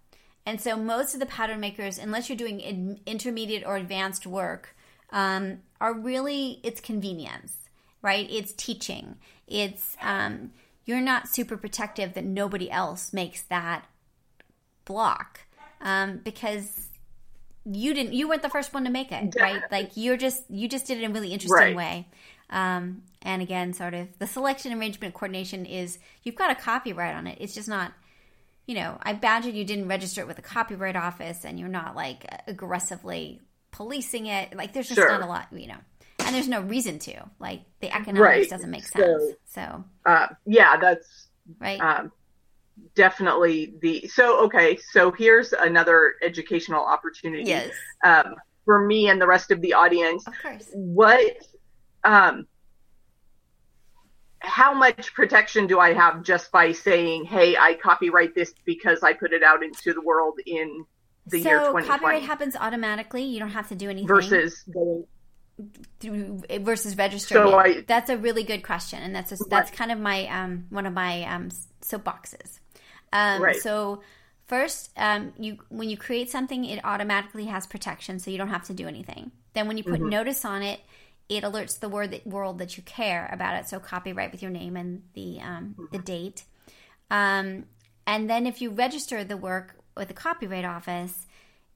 And 0.45 0.61
so 0.61 0.77
most 0.77 1.15
of 1.15 1.21
the 1.21 1.27
pattern 1.27 1.59
makers, 1.59 1.99
unless 1.99 2.29
you're 2.29 2.37
doing 2.37 2.61
in, 2.61 3.01
intermediate 3.07 3.65
or 3.67 3.77
advanced 3.77 4.27
work, 4.27 4.76
um, 5.17 5.61
are 5.81 5.95
really 5.95 6.61
it's 6.63 6.81
convenience, 6.81 7.57
right? 8.03 8.29
It's 8.31 8.53
teaching. 8.53 9.17
It's 9.49 9.97
um, 10.03 10.53
you're 10.85 11.01
not 11.01 11.27
super 11.29 11.57
protective 11.57 12.13
that 12.15 12.25
nobody 12.25 12.71
else 12.71 13.13
makes 13.13 13.43
that 13.45 13.87
block 14.85 15.41
um, 15.81 16.21
because 16.23 16.89
you 17.65 17.93
didn't 17.95 18.13
you 18.13 18.29
weren't 18.29 18.43
the 18.43 18.49
first 18.49 18.73
one 18.73 18.85
to 18.85 18.91
make 18.91 19.11
it 19.11 19.35
right 19.41 19.63
like 19.73 19.91
you're 19.97 20.17
just 20.17 20.45
you 20.49 20.69
just 20.69 20.87
did 20.87 20.99
it 20.99 21.03
in 21.03 21.11
a 21.11 21.13
really 21.15 21.33
interesting 21.33 21.75
Right. 21.75 21.77
way 21.77 22.09
um, 22.51 23.03
and 23.23 23.43
again 23.43 23.73
sort 23.73 23.93
of 23.95 24.07
the 24.21 24.27
selection 24.29 24.73
arrangement 24.73 25.15
coordination 25.15 25.67
is 25.67 25.99
you've 26.23 26.37
got 26.37 26.53
a 26.53 26.55
copyright 26.55 27.17
on 27.17 27.27
it 27.27 27.39
it's 27.41 27.55
just 27.55 27.69
not 27.69 27.93
you 28.67 28.77
know 28.77 28.99
i 29.03 29.11
imagine 29.11 29.57
you 29.57 29.65
didn't 29.65 29.89
register 29.89 30.21
it 30.21 30.29
with 30.29 30.37
the 30.37 30.43
copyright 30.43 30.95
office 30.95 31.45
and 31.45 31.59
you're 31.59 31.69
not 31.69 31.97
like 31.97 32.25
aggressively 32.47 33.41
policing 33.77 34.27
it 34.27 34.57
like 34.57 34.73
there's 34.73 34.89
just 34.89 34.99
Sure. 34.99 35.11
not 35.11 35.21
a 35.23 35.27
lot 35.27 35.47
you 35.53 35.67
know 35.69 35.77
and 36.21 36.35
there's 36.35 36.49
no 36.49 36.61
reason 36.63 36.99
to 37.01 37.13
like 37.39 37.61
the 37.81 37.95
economics 37.95 38.21
Right. 38.21 38.49
doesn't 38.51 38.71
make 38.71 38.87
So- 38.87 38.99
sense 39.01 39.35
so 39.45 39.85
uh, 40.07 40.29
yeah, 40.47 40.77
that's 40.79 41.29
right 41.61 41.79
um, 41.81 42.11
definitely 42.95 43.75
the 43.83 44.09
so 44.09 44.45
okay. 44.47 44.77
So 44.93 45.11
here's 45.13 45.53
another 45.53 46.15
educational 46.23 46.85
opportunity. 46.85 47.45
Yes. 47.45 47.71
Um, 48.05 48.35
for 48.65 48.85
me 48.87 49.09
and 49.09 49.21
the 49.21 49.27
rest 49.27 49.51
of 49.51 49.61
the 49.61 49.73
audience. 49.75 50.27
Of 50.27 50.35
course. 50.43 50.69
What 50.75 51.37
um 52.05 52.47
how 54.41 54.75
much 54.75 55.13
protection 55.15 55.67
do 55.67 55.81
I 55.81 55.93
have 55.95 56.23
just 56.23 56.53
by 56.53 56.73
saying, 56.73 57.25
"Hey, 57.25 57.57
I 57.57 57.75
copyright 57.75 58.35
this 58.35 58.53
because 58.65 59.03
I 59.03 59.13
put 59.13 59.33
it 59.33 59.43
out 59.43 59.63
into 59.63 59.93
the 59.93 60.01
world 60.03 60.39
in 60.47 60.85
the 61.27 61.43
so 61.43 61.49
year 61.49 61.59
2020"? 61.59 61.87
copyright 61.89 62.23
happens 62.23 62.57
automatically 62.57 63.23
you 63.25 63.39
don't 63.39 63.51
have 63.51 63.69
to 63.69 63.75
do 63.75 63.89
anything 63.91 64.09
versus 64.09 64.63
going 64.73 65.05
through 66.01 66.43
versus 66.61 66.97
registering. 66.97 67.47
So. 67.47 67.55
I- 67.59 67.81
that's 67.87 68.11
a 68.11 68.17
really 68.17 68.43
good 68.45 68.63
question, 68.63 69.03
and 69.03 69.15
that's 69.15 69.33
a, 69.33 69.37
that's 69.49 69.71
kind 69.71 69.91
of 69.91 69.99
my 69.99 70.27
um, 70.29 70.67
one 70.71 70.87
of 70.87 70.93
my 70.93 71.23
um, 71.25 71.49
soapboxes. 71.83 72.59
Um, 73.13 73.41
Right. 73.43 73.57
So 73.57 74.03
first, 74.47 74.91
um, 74.97 75.33
you 75.39 75.59
when 75.69 75.89
you 75.89 75.97
create 75.97 76.31
something, 76.31 76.65
it 76.65 76.85
automatically 76.85 77.47
has 77.47 77.67
protection, 77.67 78.19
so 78.19 78.31
you 78.31 78.39
don't 78.39 78.49
have 78.51 78.65
to 78.65 78.75
do 78.75 78.87
anything. 78.87 79.33
Then 79.55 79.67
when 79.69 79.79
you 79.79 79.85
put 79.85 80.01
Mhm. 80.01 80.11
notice 80.11 80.45
on 80.45 80.63
it, 80.63 80.81
it 81.29 81.43
alerts 81.43 81.81
the 81.81 81.89
word 81.89 82.11
that, 82.11 82.27
world 82.27 82.59
that 82.59 82.77
you 82.77 82.83
care 82.83 83.29
about 83.33 83.57
it. 83.59 83.67
So 83.69 83.81
copyright 83.81 84.33
with 84.33 84.43
your 84.43 84.51
name 84.51 84.77
and 84.77 85.03
the 85.15 85.41
um, 85.41 85.89
the 85.91 85.99
date. 85.99 86.45
Um, 87.11 87.65
and 88.07 88.29
then 88.29 88.47
if 88.47 88.61
you 88.61 88.71
register 88.71 89.25
the 89.25 89.37
work 89.37 89.77
with 89.97 90.09
the 90.09 90.15
copyright 90.15 90.65
office, 90.65 91.27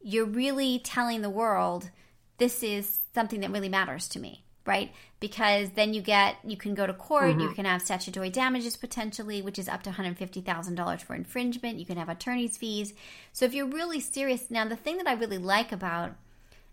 you're 0.02 0.24
really 0.26 0.78
telling 0.78 1.22
the 1.22 1.30
world 1.30 1.90
this 2.38 2.62
is 2.62 3.00
something 3.14 3.40
that 3.40 3.50
really 3.50 3.68
matters 3.68 4.08
to 4.08 4.18
me, 4.18 4.44
right? 4.64 4.92
Because 5.20 5.70
then 5.70 5.92
you 5.92 6.00
get 6.00 6.36
you 6.44 6.56
can 6.56 6.74
go 6.74 6.86
to 6.86 6.94
court, 6.94 7.38
you 7.38 7.48
Mhm. 7.48 7.54
can 7.54 7.64
have 7.66 7.82
statutory 7.82 8.30
damages 8.30 8.76
potentially, 8.76 9.42
which 9.42 9.58
is 9.58 9.68
up 9.68 9.82
to 9.82 9.90
$150,000 9.90 11.02
for 11.02 11.14
infringement. 11.14 11.78
You 11.78 11.84
can 11.86 11.98
have 11.98 12.08
attorney's 12.08 12.56
fees. 12.56 12.94
So 13.32 13.44
if 13.44 13.52
you're 13.52 13.66
really 13.66 14.00
serious, 14.00 14.50
now 14.50 14.64
the 14.66 14.76
thing 14.76 14.96
that 14.98 15.06
I 15.06 15.12
really 15.12 15.38
like 15.38 15.72
about 15.72 16.16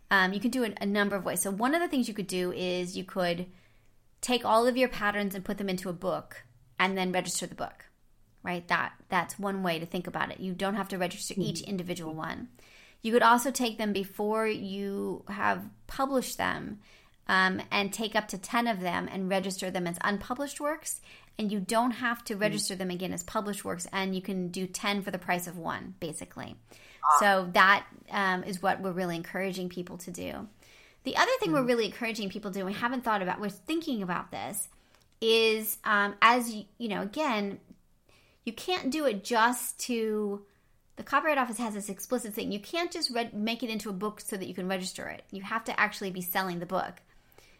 um, 0.09 0.31
you 0.31 0.39
can 0.39 0.51
do 0.51 0.63
it 0.63 0.77
a 0.79 0.85
number 0.85 1.17
of 1.17 1.25
ways. 1.25 1.41
So 1.41 1.51
one 1.51 1.75
of 1.75 1.81
the 1.81 1.87
things 1.89 2.07
you 2.07 2.13
could 2.13 2.27
do 2.27 2.53
is 2.53 2.95
you 2.95 3.03
could 3.03 3.45
take 4.21 4.45
all 4.45 4.65
of 4.65 4.77
your 4.77 4.87
patterns 4.87 5.35
and 5.35 5.43
put 5.43 5.57
them 5.57 5.67
into 5.67 5.89
a 5.89 5.93
book 5.93 6.45
and 6.79 6.97
then 6.97 7.11
register 7.11 7.45
the 7.45 7.55
book 7.55 7.86
right? 8.47 8.65
That 8.69 8.93
that's 9.09 9.37
one 9.37 9.61
way 9.61 9.77
to 9.77 9.85
think 9.85 10.07
about 10.07 10.31
it. 10.31 10.39
You 10.39 10.53
don't 10.53 10.75
have 10.75 10.87
to 10.89 10.97
register 10.97 11.33
each 11.37 11.61
individual 11.61 12.13
one. 12.13 12.47
You 13.01 13.11
could 13.11 13.21
also 13.21 13.51
take 13.51 13.77
them 13.77 13.91
before 13.91 14.47
you 14.47 15.23
have 15.27 15.65
published 15.85 16.37
them 16.37 16.79
um, 17.27 17.61
and 17.71 17.91
take 17.91 18.15
up 18.15 18.29
to 18.29 18.37
10 18.37 18.67
of 18.67 18.79
them 18.79 19.09
and 19.11 19.29
register 19.29 19.69
them 19.69 19.85
as 19.85 19.97
unpublished 20.01 20.61
works. 20.61 21.01
And 21.37 21.51
you 21.51 21.59
don't 21.59 21.91
have 21.91 22.23
to 22.25 22.35
register 22.35 22.73
them 22.73 22.89
again 22.89 23.13
as 23.13 23.21
published 23.21 23.65
works 23.65 23.85
and 23.91 24.15
you 24.15 24.21
can 24.21 24.47
do 24.47 24.65
10 24.65 25.03
for 25.03 25.11
the 25.11 25.19
price 25.19 25.45
of 25.45 25.57
one 25.57 25.95
basically. 25.99 26.55
So 27.19 27.49
that 27.53 27.85
um, 28.11 28.43
is 28.43 28.61
what 28.61 28.81
we're 28.81 28.91
really 28.91 29.15
encouraging 29.15 29.69
people 29.69 29.97
to 29.99 30.11
do. 30.11 30.47
The 31.03 31.15
other 31.15 31.31
thing 31.39 31.51
we're 31.51 31.63
really 31.63 31.85
encouraging 31.85 32.29
people 32.29 32.51
to 32.51 32.59
do, 32.59 32.65
we 32.65 32.73
haven't 32.73 33.03
thought 33.03 33.21
about, 33.21 33.39
we're 33.39 33.49
thinking 33.49 34.01
about 34.01 34.31
this, 34.31 34.67
is 35.21 35.77
um, 35.83 36.15
as 36.21 36.53
you, 36.53 36.65
you 36.77 36.89
know, 36.89 37.01
again, 37.01 37.59
you 38.47 38.53
can't 38.53 38.89
do 38.89 39.05
it 39.05 39.25
just 39.25 39.77
to. 39.81 40.41
The 40.95 41.03
Copyright 41.03 41.37
Office 41.37 41.57
has 41.59 41.75
this 41.75 41.89
explicit 41.89 42.33
thing. 42.33 42.51
You 42.51 42.59
can't 42.59 42.91
just 42.91 43.13
re- 43.13 43.29
make 43.31 43.61
it 43.61 43.69
into 43.69 43.89
a 43.89 43.93
book 43.93 44.19
so 44.19 44.35
that 44.35 44.47
you 44.47 44.55
can 44.55 44.67
register 44.67 45.07
it. 45.09 45.21
You 45.29 45.43
have 45.43 45.63
to 45.65 45.79
actually 45.79 46.09
be 46.09 46.21
selling 46.21 46.57
the 46.57 46.65
book. 46.65 47.01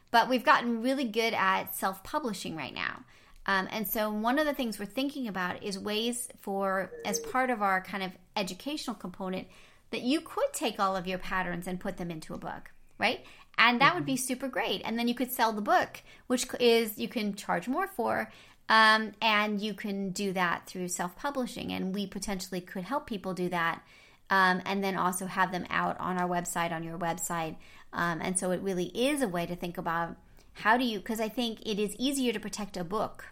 But 0.09 0.27
we've 0.27 0.43
gotten 0.43 0.81
really 0.81 1.03
good 1.03 1.33
at 1.35 1.75
self 1.75 2.03
publishing 2.03 2.55
right 2.55 2.73
now. 2.73 3.03
Um, 3.45 3.67
and 3.69 3.87
so, 3.87 4.09
one 4.09 4.39
of 4.39 4.45
the 4.45 4.53
things 4.53 4.79
we're 4.79 4.85
thinking 4.85 5.27
about 5.27 5.61
is 5.61 5.77
ways 5.77 6.29
for, 6.39 6.91
as 7.05 7.19
part 7.19 7.49
of 7.49 7.61
our 7.61 7.81
kind 7.81 8.01
of 8.01 8.11
educational 8.35 8.95
component, 8.95 9.47
that 9.91 10.01
you 10.01 10.21
could 10.21 10.51
take 10.53 10.79
all 10.79 10.95
of 10.95 11.05
your 11.05 11.19
patterns 11.19 11.67
and 11.67 11.79
put 11.79 11.97
them 11.97 12.09
into 12.09 12.33
a 12.33 12.37
book, 12.37 12.71
right? 12.97 13.25
And 13.57 13.81
that 13.81 13.93
would 13.93 14.05
be 14.05 14.17
super 14.17 14.47
great. 14.47 14.81
And 14.85 14.97
then 14.97 15.07
you 15.07 15.15
could 15.15 15.31
sell 15.31 15.51
the 15.51 15.61
book, 15.61 16.01
which 16.27 16.45
is 16.59 16.97
you 16.97 17.07
can 17.07 17.35
charge 17.35 17.67
more 17.67 17.87
for. 17.87 18.31
Um, 18.69 19.13
and 19.21 19.61
you 19.61 19.73
can 19.73 20.09
do 20.09 20.33
that 20.33 20.67
through 20.67 20.89
self 20.89 21.15
publishing. 21.15 21.71
And 21.71 21.93
we 21.93 22.05
potentially 22.05 22.61
could 22.61 22.83
help 22.83 23.07
people 23.07 23.33
do 23.33 23.49
that. 23.49 23.81
Um, 24.29 24.61
and 24.65 24.83
then 24.83 24.97
also 24.97 25.25
have 25.25 25.53
them 25.53 25.65
out 25.69 25.97
on 25.99 26.17
our 26.17 26.27
website, 26.27 26.73
on 26.73 26.83
your 26.83 26.97
website. 26.97 27.55
Um, 27.93 28.19
and 28.21 28.37
so 28.37 28.51
it 28.51 28.61
really 28.61 28.87
is 28.87 29.21
a 29.21 29.27
way 29.27 29.45
to 29.45 29.55
think 29.55 29.77
about 29.77 30.17
how 30.53 30.75
do 30.75 30.83
you, 30.83 30.99
because 30.99 31.19
I 31.19 31.29
think 31.29 31.61
it 31.65 31.79
is 31.79 31.95
easier 31.97 32.33
to 32.33 32.39
protect 32.39 32.77
a 32.77 32.83
book, 32.83 33.25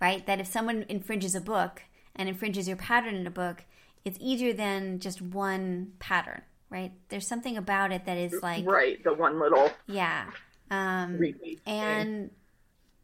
right? 0.00 0.26
That 0.26 0.40
if 0.40 0.46
someone 0.46 0.84
infringes 0.88 1.34
a 1.34 1.40
book 1.40 1.82
and 2.16 2.28
infringes 2.28 2.66
your 2.66 2.76
pattern 2.76 3.14
in 3.14 3.26
a 3.26 3.30
book, 3.30 3.64
it's 4.04 4.18
easier 4.20 4.52
than 4.52 4.98
just 4.98 5.20
one 5.22 5.92
pattern, 5.98 6.42
right? 6.70 6.92
There's 7.08 7.26
something 7.26 7.56
about 7.56 7.92
it 7.92 8.06
that 8.06 8.16
is 8.16 8.34
like, 8.42 8.66
right, 8.66 9.02
the 9.04 9.14
one 9.14 9.38
little 9.38 9.70
yeah. 9.86 10.30
Um, 10.70 11.20
and 11.66 12.30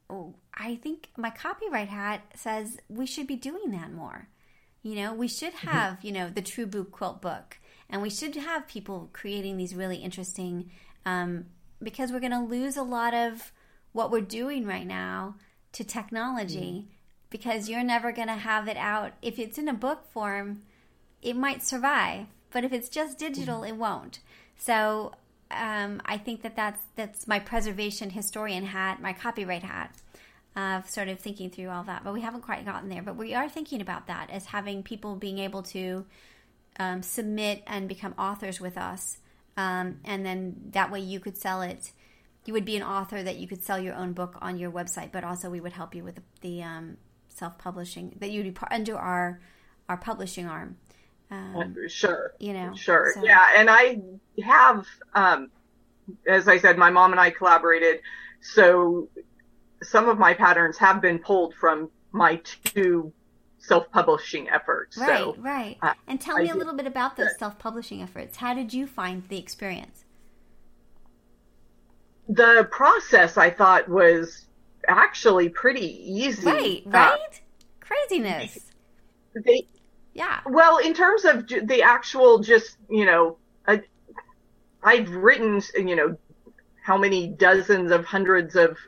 oh, 0.08 0.34
I 0.54 0.76
think 0.76 1.08
my 1.16 1.30
copyright 1.30 1.88
hat 1.88 2.22
says 2.34 2.78
we 2.88 3.06
should 3.06 3.26
be 3.26 3.36
doing 3.36 3.70
that 3.70 3.92
more. 3.92 4.28
You 4.82 4.94
know, 4.94 5.14
we 5.14 5.28
should 5.28 5.52
have, 5.52 6.02
you 6.02 6.12
know, 6.12 6.30
the 6.30 6.42
True 6.42 6.66
Blue 6.66 6.84
Quilt 6.84 7.20
book, 7.20 7.58
and 7.88 8.00
we 8.00 8.08
should 8.10 8.34
have 8.36 8.66
people 8.66 9.10
creating 9.12 9.56
these 9.56 9.74
really 9.74 9.96
interesting, 9.96 10.70
um, 11.04 11.46
because 11.82 12.10
we're 12.10 12.20
going 12.20 12.32
to 12.32 12.40
lose 12.40 12.76
a 12.76 12.82
lot 12.82 13.12
of 13.12 13.52
what 13.92 14.10
we're 14.10 14.20
doing 14.22 14.66
right 14.66 14.86
now 14.86 15.34
to 15.72 15.84
technology, 15.84 16.88
because 17.28 17.68
you're 17.68 17.84
never 17.84 18.10
going 18.10 18.28
to 18.28 18.34
have 18.34 18.68
it 18.68 18.76
out. 18.76 19.12
If 19.20 19.38
it's 19.38 19.58
in 19.58 19.68
a 19.68 19.74
book 19.74 20.10
form, 20.10 20.62
it 21.20 21.36
might 21.36 21.62
survive, 21.62 22.26
but 22.50 22.64
if 22.64 22.72
it's 22.72 22.88
just 22.88 23.18
digital, 23.18 23.62
it 23.62 23.76
won't. 23.76 24.20
So 24.56 25.12
um, 25.50 26.00
I 26.06 26.16
think 26.16 26.42
that 26.42 26.56
that's 26.56 26.80
that's 26.96 27.28
my 27.28 27.38
preservation 27.38 28.10
historian 28.10 28.64
hat, 28.66 29.02
my 29.02 29.12
copyright 29.12 29.62
hat, 29.62 29.94
of 30.56 30.88
sort 30.88 31.08
of 31.08 31.18
thinking 31.20 31.50
through 31.50 31.68
all 31.68 31.84
that. 31.84 32.02
But 32.04 32.12
we 32.12 32.20
haven't 32.20 32.42
quite 32.42 32.64
gotten 32.64 32.88
there. 32.88 33.02
But 33.02 33.16
we 33.16 33.34
are 33.34 33.48
thinking 33.48 33.80
about 33.80 34.06
that 34.08 34.30
as 34.30 34.46
having 34.46 34.82
people 34.82 35.14
being 35.16 35.38
able 35.38 35.62
to 35.64 36.04
um, 36.78 37.02
submit 37.02 37.62
and 37.66 37.88
become 37.88 38.14
authors 38.18 38.60
with 38.60 38.76
us, 38.78 39.18
um, 39.56 40.00
and 40.04 40.24
then 40.24 40.56
that 40.72 40.90
way 40.90 41.00
you 41.00 41.20
could 41.20 41.36
sell 41.36 41.62
it. 41.62 41.92
You 42.46 42.54
would 42.54 42.64
be 42.64 42.76
an 42.76 42.82
author 42.82 43.22
that 43.22 43.36
you 43.36 43.46
could 43.46 43.62
sell 43.62 43.78
your 43.78 43.94
own 43.94 44.12
book 44.12 44.36
on 44.40 44.58
your 44.58 44.70
website, 44.70 45.12
but 45.12 45.24
also 45.24 45.50
we 45.50 45.60
would 45.60 45.72
help 45.74 45.94
you 45.94 46.02
with 46.02 46.14
the, 46.16 46.22
the 46.40 46.62
um, 46.62 46.96
self 47.28 47.58
publishing 47.58 48.16
that 48.18 48.30
you'd 48.30 48.44
be 48.44 48.50
part, 48.50 48.72
under 48.72 48.96
our 48.96 49.40
our 49.88 49.96
publishing 49.98 50.46
arm. 50.46 50.76
Um, 51.30 51.76
sure. 51.88 52.32
You 52.40 52.54
know. 52.54 52.74
Sure. 52.74 53.12
so- 53.14 53.24
Yeah, 53.24 53.46
and 53.56 53.68
I 53.70 54.00
have, 54.42 54.86
um, 55.14 55.50
as 56.26 56.48
I 56.48 56.58
said, 56.58 56.76
my 56.78 56.90
mom 56.90 57.12
and 57.12 57.20
I 57.20 57.30
collaborated, 57.30 58.00
so 58.40 59.08
some 59.82 60.08
of 60.08 60.18
my 60.18 60.34
patterns 60.34 60.76
have 60.78 61.00
been 61.00 61.18
pulled 61.18 61.54
from 61.54 61.90
my 62.12 62.36
two 62.64 63.12
self-publishing 63.58 64.48
efforts. 64.48 64.96
Right, 64.96 65.18
so, 65.18 65.36
right. 65.38 65.76
uh, 65.82 65.92
and 66.08 66.20
tell 66.20 66.36
I 66.36 66.40
me 66.42 66.44
a 66.46 66.52
did- 66.52 66.58
little 66.58 66.74
bit 66.74 66.86
about 66.86 67.16
those 67.16 67.36
self-publishing 67.38 68.00
efforts. 68.02 68.36
How 68.38 68.54
did 68.54 68.72
you 68.74 68.86
find 68.86 69.22
the 69.28 69.38
experience? 69.38 70.04
the 72.28 72.68
process 72.70 73.36
I 73.36 73.50
thought 73.50 73.88
was 73.88 74.46
actually 74.86 75.48
pretty 75.48 76.00
easy. 76.08 76.46
Right, 76.46 76.82
Uh, 76.86 76.90
right? 76.90 77.40
Craziness. 77.80 78.70
they, 79.34 79.66
Yeah. 80.14 80.38
Well, 80.46 80.78
in 80.78 80.94
terms 80.94 81.24
of 81.24 81.48
the 81.48 81.82
actual, 81.82 82.38
just 82.38 82.76
you 82.88 83.04
know, 83.04 83.36
I, 83.66 83.82
I've 84.84 85.10
written, 85.10 85.60
you 85.74 85.96
know, 85.96 86.16
how 86.84 86.96
many 86.96 87.26
dozens 87.28 87.90
of 87.90 88.04
hundreds 88.04 88.54
of 88.54 88.78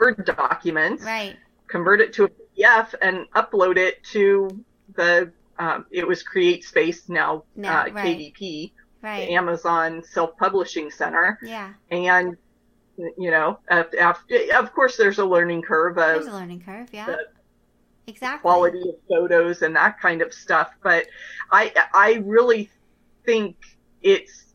Word 0.00 0.24
documents, 0.24 1.04
Right. 1.04 1.36
convert 1.66 2.00
it 2.00 2.12
to 2.14 2.24
a 2.24 2.28
PDF, 2.28 2.94
and 3.02 3.30
upload 3.32 3.76
it 3.76 4.02
to 4.12 4.48
the. 4.94 5.30
Um, 5.58 5.84
it 5.90 6.08
was 6.08 6.22
Create 6.22 6.64
Space 6.64 7.10
now, 7.10 7.44
No, 7.54 7.68
uh, 7.68 7.72
right. 7.92 7.94
KDP, 8.16 8.72
Right. 9.02 9.26
the 9.28 9.34
Amazon 9.34 10.02
Self 10.02 10.34
Publishing 10.38 10.90
Center, 10.90 11.38
Yeah. 11.42 11.74
and 11.90 12.36
you 13.16 13.30
know, 13.30 13.58
af- 13.68 13.92
af- 13.98 14.24
of 14.54 14.72
course, 14.74 14.96
there's 14.98 15.18
a 15.18 15.24
learning 15.24 15.62
curve 15.62 15.96
of 15.98 16.14
There's 16.22 16.26
a 16.26 16.32
learning 16.32 16.62
curve. 16.62 16.88
Yeah. 16.92 17.16
Exactly. 18.06 18.40
quality 18.40 18.80
of 18.88 18.96
photos 19.08 19.62
and 19.62 19.74
that 19.76 20.00
kind 20.00 20.20
of 20.22 20.34
stuff. 20.34 20.72
But 20.82 21.06
I 21.52 21.72
I 21.94 22.22
really 22.24 22.70
think 23.24 23.56
it's 24.02 24.54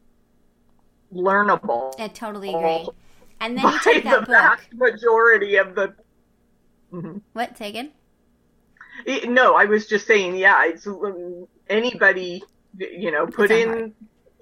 learnable. 1.14 1.98
I 2.00 2.08
totally 2.10 2.50
agree. 2.54 2.90
And 3.42 3.58
then 3.58 3.66
you 3.66 3.80
take 3.84 4.04
the 4.04 4.10
book. 4.22 4.28
vast 4.28 4.74
majority 4.74 5.58
of 5.58 5.76
the. 5.76 5.94
Mhm. 6.94 7.22
What, 7.34 7.56
Tegan? 7.56 7.92
It- 9.06 9.30
no, 9.30 9.56
I 9.56 9.66
was 9.66 9.88
just 9.88 10.08
saying, 10.08 10.36
yeah, 10.38 10.66
it's 10.66 10.88
um, 10.88 11.48
anybody, 11.70 12.44
you 12.78 13.12
know, 13.12 13.28
put 13.28 13.52
in 13.52 13.94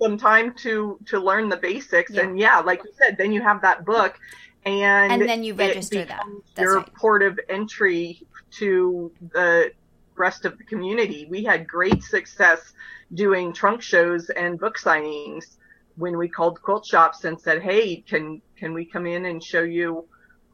some 0.02 0.18
time 0.18 0.54
to 0.56 1.00
to 1.08 1.20
learn 1.20 1.50
the 1.50 1.58
basics, 1.58 2.12
Yeah. 2.12 2.22
and 2.24 2.38
yeah, 2.40 2.60
like 2.60 2.84
you 2.84 2.92
said, 2.98 3.18
then 3.18 3.32
you 3.32 3.42
have 3.42 3.62
that 3.62 3.84
book, 3.86 4.20
and 4.66 5.12
And 5.12 5.22
then 5.28 5.44
you 5.44 5.54
register 5.56 6.06
that. 6.06 6.24
That's 6.56 6.64
your 6.66 6.78
right. 6.78 6.94
port 6.94 7.24
of 7.24 7.40
entry 7.50 8.22
to 8.60 9.12
the 9.32 9.72
rest 10.16 10.46
of 10.46 10.58
the 10.60 10.64
community. 10.66 11.26
We 11.30 11.44
had 11.44 11.68
great 11.68 12.04
success 12.04 12.74
doing 13.16 13.54
trunk 13.54 13.82
shows 13.82 14.30
and 14.30 14.60
book 14.60 14.78
signings 14.78 15.58
when 15.96 16.18
we 16.18 16.28
called 16.28 16.62
quilt 16.62 16.86
shops 16.86 17.24
and 17.26 17.40
said, 17.40 17.62
"Hey, 17.64 17.98
can 18.02 18.42
can 18.64 18.74
we 18.74 18.86
come 18.86 19.06
in 19.06 19.26
and 19.26 19.44
show 19.44 19.62
you 19.62 20.06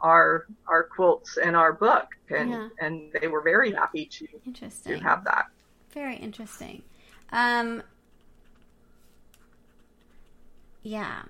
our 0.01 0.47
our 0.67 0.83
quilts 0.95 1.37
and 1.37 1.55
our 1.55 1.73
book?" 1.73 2.07
And 2.31 2.49
Yeah. 2.49 2.69
and 2.79 3.11
they 3.21 3.27
were 3.27 3.41
very 3.41 3.71
happy 3.71 4.05
to 4.17 4.27
Interesting. 4.47 4.93
to 4.97 4.99
have 5.09 5.23
that. 5.25 5.45
Very 5.93 6.15
interesting. 6.15 6.81
Um, 7.31 7.83
yeah. 10.81 11.21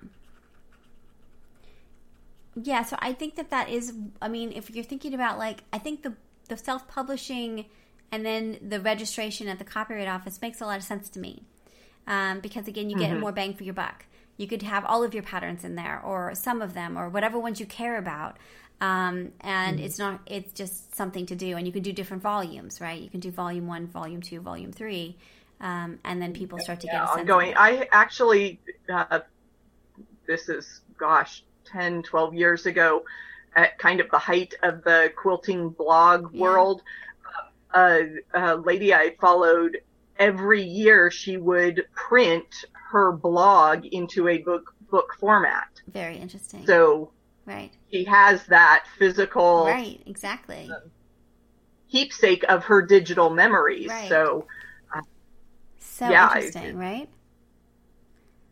Yeah, 2.62 2.82
so 2.84 2.96
I 2.98 3.12
think 3.12 3.36
that 3.36 3.50
that 3.50 3.68
is, 3.68 3.92
I 4.20 4.28
mean, 4.28 4.52
if 4.52 4.70
you're 4.70 4.84
thinking 4.84 5.14
about 5.14 5.38
like, 5.38 5.62
I 5.72 5.78
think 5.78 6.02
the, 6.02 6.14
the 6.48 6.56
self 6.56 6.88
publishing 6.88 7.66
and 8.10 8.24
then 8.26 8.58
the 8.66 8.80
registration 8.80 9.48
at 9.48 9.58
the 9.58 9.64
Copyright 9.64 10.08
Office 10.08 10.40
makes 10.42 10.60
a 10.60 10.66
lot 10.66 10.78
of 10.78 10.82
sense 10.84 11.08
to 11.10 11.20
me. 11.20 11.44
Um, 12.06 12.40
because 12.40 12.66
again, 12.66 12.90
you 12.90 12.96
get 12.96 13.10
Mhm. 13.10 13.20
more 13.20 13.32
bang 13.32 13.54
for 13.54 13.64
your 13.64 13.74
buck. 13.74 14.04
You 14.40 14.46
could 14.46 14.62
have 14.62 14.86
all 14.86 15.04
of 15.04 15.12
your 15.12 15.22
patterns 15.22 15.64
in 15.64 15.74
there, 15.74 16.00
or 16.02 16.34
some 16.34 16.62
of 16.62 16.72
them, 16.72 16.96
or 16.96 17.10
whatever 17.10 17.38
ones 17.38 17.60
you 17.60 17.66
care 17.66 17.98
about. 17.98 18.38
Um, 18.80 19.32
and 19.42 19.78
Mhm. 19.78 19.84
it's 19.84 19.98
not, 19.98 20.20
it's 20.24 20.54
just 20.54 20.94
something 20.94 21.26
to 21.26 21.36
do. 21.36 21.58
And 21.58 21.66
you 21.66 21.72
can 21.74 21.82
do 21.82 21.92
different 21.92 22.22
volumes, 22.22 22.80
right? 22.80 22.98
You 22.98 23.10
can 23.10 23.20
do 23.20 23.30
volume 23.30 23.66
one, 23.66 23.86
volume 23.86 24.22
two, 24.22 24.40
volume 24.40 24.72
three. 24.72 25.18
Um, 25.60 25.98
and 26.04 26.22
then 26.22 26.32
people 26.32 26.58
start 26.58 26.80
to 26.80 26.86
get 26.86 27.00
sense. 27.00 27.10
of 27.12 27.18
ongoing. 27.18 27.52
I 27.54 27.86
actually, 27.92 28.58
uh, 28.90 29.20
this 30.26 30.48
is, 30.48 30.80
gosh, 30.96 31.44
10, 31.66 32.02
12 32.02 32.32
years 32.32 32.64
ago, 32.64 33.04
at 33.54 33.78
kind 33.78 34.00
of 34.00 34.10
the 34.10 34.18
height 34.18 34.54
of 34.62 34.82
the 34.84 35.12
quilting 35.16 35.68
blog 35.68 36.32
world, 36.32 36.82
uh, 37.74 38.00
a 38.32 38.56
lady 38.56 38.94
I 38.94 39.16
followed 39.20 39.82
every 40.18 40.62
year, 40.62 41.10
she 41.10 41.36
would 41.36 41.86
print 41.94 42.64
her 42.90 43.12
blog 43.12 43.86
into 43.86 44.28
a 44.28 44.38
book 44.38 44.74
book 44.90 45.14
format. 45.18 45.68
Very 45.86 46.16
interesting. 46.16 46.66
So 46.66 47.12
right, 47.46 47.70
she 47.90 48.04
has 48.04 48.44
that 48.46 48.84
physical 48.98 49.66
right, 49.66 50.00
exactly. 50.06 50.70
Um, 50.70 50.90
keepsake 51.90 52.44
of 52.48 52.64
her 52.64 52.82
digital 52.82 53.30
memories. 53.30 53.88
Right. 53.88 54.08
So 54.08 54.46
So 55.78 56.08
yeah, 56.08 56.34
interesting, 56.34 56.76
right? 56.78 57.08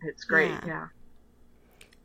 it's 0.03 0.24
great. 0.24 0.51
Yeah. 0.51 0.66
yeah. 0.66 0.87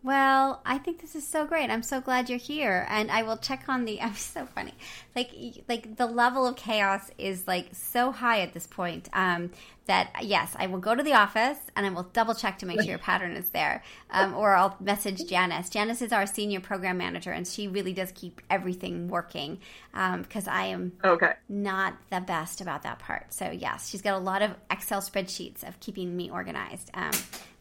Well, 0.04 0.62
I 0.66 0.80
think 0.80 1.00
this 1.00 1.16
is 1.16 1.26
so 1.26 1.46
great. 1.46 1.70
I'm 1.70 1.82
so 1.82 2.02
glad 2.02 2.30
you're 2.30 2.38
here, 2.38 2.86
and 2.90 3.10
I 3.10 3.24
will 3.24 3.38
check 3.38 3.64
on 3.70 3.86
the. 3.86 4.02
I'm 4.02 4.16
so 4.16 4.46
funny. 4.46 4.74
Like, 5.16 5.32
like 5.70 5.96
the 5.96 6.06
level 6.06 6.46
of 6.46 6.58
chaos 6.58 7.10
is 7.18 7.48
like 7.48 7.70
so 7.72 8.12
high 8.12 8.42
at 8.42 8.54
this 8.54 8.68
point 8.68 9.08
um, 9.14 9.52
that 9.86 10.12
yes, 10.22 10.56
I 10.60 10.68
will 10.68 10.80
go 10.80 10.94
to 10.94 11.04
the 11.04 11.14
office 11.14 11.58
and 11.76 11.86
I 11.86 11.90
will 11.90 12.04
double 12.04 12.34
check 12.34 12.60
to 12.60 12.66
make 12.66 12.82
sure 12.82 12.90
your 12.90 12.98
pattern 13.12 13.38
is 13.38 13.50
there, 13.52 13.82
um, 14.12 14.34
or 14.34 14.56
I'll 14.56 14.76
message 14.82 15.26
Janice. 15.26 15.70
Janice 15.70 16.02
is 16.02 16.12
our 16.12 16.26
senior 16.26 16.60
program 16.60 16.98
manager, 16.98 17.32
and 17.32 17.48
she 17.48 17.70
really 17.70 17.94
does 17.94 18.12
keep 18.14 18.42
everything 18.50 19.08
working 19.08 19.60
because 19.94 20.48
I 20.50 20.66
am 20.66 20.94
Okay. 21.04 21.32
not 21.48 21.96
the 22.10 22.20
best 22.20 22.60
about 22.60 22.84
that 22.84 23.00
part. 23.00 23.34
So 23.34 23.52
yes, 23.52 23.90
she's 23.90 24.02
got 24.02 24.16
a 24.16 24.20
lot 24.20 24.42
of 24.42 24.52
Excel 24.70 25.00
spreadsheets 25.02 25.66
of 25.66 25.80
keeping 25.80 26.18
me 26.18 26.30
organized, 26.30 26.92
um, 26.94 27.12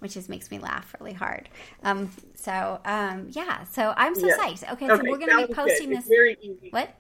which 0.02 0.14
just 0.14 0.28
makes 0.28 0.50
me 0.50 0.58
laugh 0.58 0.94
really 0.98 1.12
hard. 1.12 1.48
Um, 1.84 2.10
so 2.34 2.80
um, 2.84 3.28
yeah, 3.30 3.62
so 3.64 3.94
I'm 3.96 4.14
so 4.16 4.26
Yeah. 4.26 4.36
psyched. 4.36 4.72
Okay, 4.72 4.88
so 4.88 4.96
we're 4.96 5.16
going 5.16 5.30
to 5.30 5.36
be 5.36 5.46
good. 5.46 5.56
posting 5.56 5.92
It's 5.92 6.00
this. 6.00 6.08
very 6.08 6.36
easy. 6.42 6.70
What? 6.70 6.90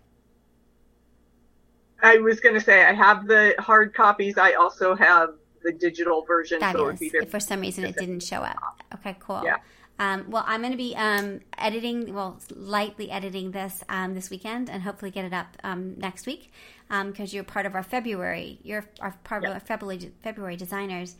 I 2.00 2.18
was 2.18 2.38
going 2.40 2.54
to 2.54 2.60
say 2.60 2.84
I 2.84 2.92
have 2.92 3.26
the 3.26 3.54
hard 3.58 3.92
copies. 3.92 4.38
I 4.38 4.52
also 4.52 4.94
have 4.94 5.30
the 5.64 5.72
digital 5.72 6.22
version. 6.22 6.60
So 6.60 6.84
would 6.84 6.98
be 6.98 7.08
very 7.08 7.24
if 7.24 7.30
for 7.30 7.40
some 7.40 7.60
reason 7.60 7.84
it 7.84 7.96
didn't 7.96 8.20
show 8.20 8.42
up. 8.42 8.56
Okay, 8.94 9.16
cool. 9.18 9.42
Yeah. 9.44 9.56
Um, 9.98 10.24
well, 10.28 10.44
I'm 10.46 10.60
going 10.60 10.72
to 10.72 10.76
be 10.78 10.96
um, 10.96 11.40
editing, 11.58 12.14
well, 12.14 12.40
lightly 12.54 13.10
editing 13.10 13.50
this 13.50 13.84
um, 13.88 14.14
this 14.14 14.30
weekend, 14.30 14.70
and 14.70 14.82
hopefully 14.82 15.10
get 15.10 15.24
it 15.24 15.32
up 15.32 15.56
um, 15.62 15.96
next 15.98 16.26
week 16.26 16.52
because 16.88 17.32
you're 17.32 17.44
part 17.44 17.66
of 17.66 17.74
our 17.74 17.82
February. 17.82 18.58
You're 18.62 18.84
our 19.00 19.14
part 19.24 19.44
of 19.44 19.52
our 19.52 19.60
February 19.60 20.12
February 20.22 20.56
designers. 20.56 21.16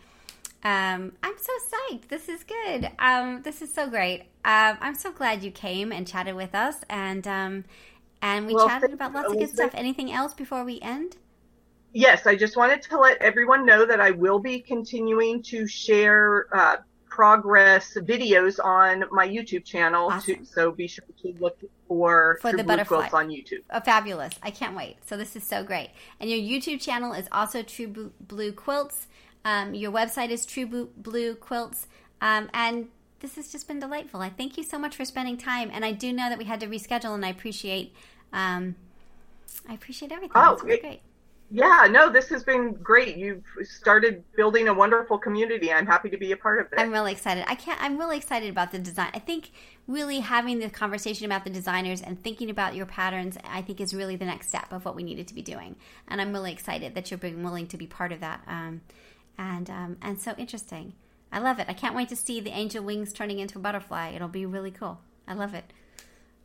Um, 0.64 1.12
I'm 1.22 1.34
so 1.38 1.52
psyched. 1.70 2.08
This 2.08 2.28
is 2.28 2.44
good. 2.44 2.90
Um, 2.98 3.42
this 3.42 3.62
is 3.62 3.72
so 3.72 3.88
great. 3.88 4.20
Um, 4.44 4.78
I'm 4.80 4.94
so 4.94 5.10
glad 5.10 5.42
you 5.42 5.50
came 5.50 5.90
and 5.90 6.06
chatted 6.06 6.36
with 6.36 6.54
us, 6.54 6.76
and 6.88 7.26
um, 7.26 7.64
and 8.20 8.46
we 8.46 8.54
Well, 8.54 8.68
chatted 8.68 8.92
about 8.92 9.12
lots 9.12 9.32
of 9.32 9.38
good 9.38 9.50
stuff. 9.50 9.72
Anything 9.74 10.12
else 10.12 10.34
before 10.34 10.64
we 10.64 10.80
end? 10.80 11.16
Yes, 11.92 12.26
I 12.26 12.36
just 12.36 12.56
wanted 12.56 12.80
to 12.82 12.98
let 12.98 13.20
everyone 13.20 13.66
know 13.66 13.84
that 13.84 14.00
I 14.00 14.12
will 14.12 14.38
be 14.38 14.60
continuing 14.60 15.42
to 15.44 15.66
share 15.66 16.46
uh, 16.56 16.76
progress 17.06 17.94
videos 17.98 18.58
on 18.64 19.04
my 19.10 19.28
YouTube 19.28 19.64
channel. 19.64 20.10
To, 20.22 20.44
so 20.44 20.70
be 20.70 20.86
sure 20.86 21.04
to 21.22 21.34
look 21.38 21.58
for, 21.86 22.38
for 22.40 22.52
the 22.52 22.58
Blue 22.58 22.64
butterfly 22.64 23.08
Quilts 23.08 23.14
on 23.14 23.28
YouTube. 23.28 23.62
Oh, 23.70 23.80
fabulous! 23.80 24.32
I 24.42 24.50
can't 24.50 24.76
wait. 24.76 24.96
So 25.04 25.16
this 25.16 25.36
is 25.36 25.42
so 25.42 25.64
great. 25.64 25.90
And 26.20 26.30
your 26.30 26.38
YouTube 26.38 26.80
channel 26.80 27.12
is 27.12 27.26
also 27.32 27.62
True 27.62 28.12
Blue 28.20 28.52
Quilts. 28.52 29.08
Um, 29.44 29.74
your 29.74 29.90
website 29.92 30.30
is 30.30 30.46
True 30.46 30.66
Blue- 30.66 31.34
Quilts. 31.34 31.86
Um, 32.20 32.48
and 32.54 32.88
this 33.20 33.36
has 33.36 33.50
just 33.50 33.66
been 33.68 33.80
delightful. 33.80 34.20
I 34.20 34.30
thank 34.30 34.56
you 34.56 34.62
so 34.64 34.78
much 34.78 34.96
for 34.96 35.04
spending 35.04 35.36
time. 35.36 35.70
And 35.72 35.84
I 35.84 35.92
do 35.92 36.12
know 36.12 36.28
that 36.28 36.38
we 36.38 36.44
had 36.44 36.60
to 36.60 36.66
reschedule, 36.66 37.14
and 37.14 37.24
I 37.24 37.28
appreciate. 37.30 37.94
Um, 38.32 38.76
I 39.68 39.74
appreciate 39.74 40.12
everything. 40.12 40.32
Oh, 40.34 40.54
It's 40.54 40.62
really 40.62 40.74
it- 40.76 40.80
great. 40.82 41.00
Yeah, 41.54 41.86
no, 41.90 42.08
this 42.10 42.30
has 42.30 42.42
been 42.42 42.72
great. 42.72 43.18
You've 43.18 43.44
started 43.62 44.24
building 44.34 44.68
a 44.68 44.72
wonderful 44.74 45.18
community. 45.18 45.70
I'm 45.70 45.84
happy 45.86 46.08
to 46.08 46.16
be 46.16 46.32
a 46.32 46.36
part 46.36 46.60
of 46.60 46.72
it. 46.72 46.78
I'm 46.80 46.90
really 46.90 47.12
excited. 47.12 47.44
I 47.46 47.56
can't. 47.56 47.78
I'm 47.82 47.98
really 47.98 48.16
excited 48.16 48.48
about 48.48 48.72
the 48.72 48.78
design. 48.78 49.10
I 49.12 49.18
think 49.18 49.50
really 49.86 50.20
having 50.20 50.60
the 50.60 50.70
conversation 50.70 51.26
about 51.26 51.44
the 51.44 51.50
designers 51.50 52.00
and 52.00 52.18
thinking 52.22 52.48
about 52.48 52.74
your 52.74 52.86
patterns, 52.86 53.36
I 53.44 53.60
think 53.60 53.82
is 53.82 53.92
really 53.92 54.16
the 54.16 54.24
next 54.24 54.48
step 54.48 54.72
of 54.72 54.86
what 54.86 54.96
we 54.96 55.02
needed 55.02 55.28
to 55.28 55.34
be 55.34 55.42
doing. 55.42 55.76
And 56.08 56.22
I'm 56.22 56.32
really 56.32 56.52
excited 56.52 56.94
that 56.94 57.10
you're 57.10 57.18
being 57.18 57.42
willing 57.42 57.66
to 57.66 57.76
be 57.76 57.86
part 57.86 58.12
of 58.12 58.20
that. 58.20 58.40
Um, 58.46 58.80
and 59.38 59.68
um, 59.70 59.96
and 60.02 60.20
so 60.20 60.34
interesting. 60.38 60.94
I 61.32 61.38
love 61.38 61.58
it. 61.58 61.66
I 61.68 61.72
can't 61.72 61.94
wait 61.94 62.08
to 62.10 62.16
see 62.16 62.40
the 62.40 62.50
angel 62.50 62.84
wings 62.84 63.12
turning 63.12 63.38
into 63.38 63.58
a 63.58 63.62
butterfly. 63.62 64.10
It'll 64.10 64.28
be 64.28 64.44
really 64.44 64.70
cool. 64.70 65.00
I 65.26 65.34
love 65.34 65.54
it. 65.54 65.64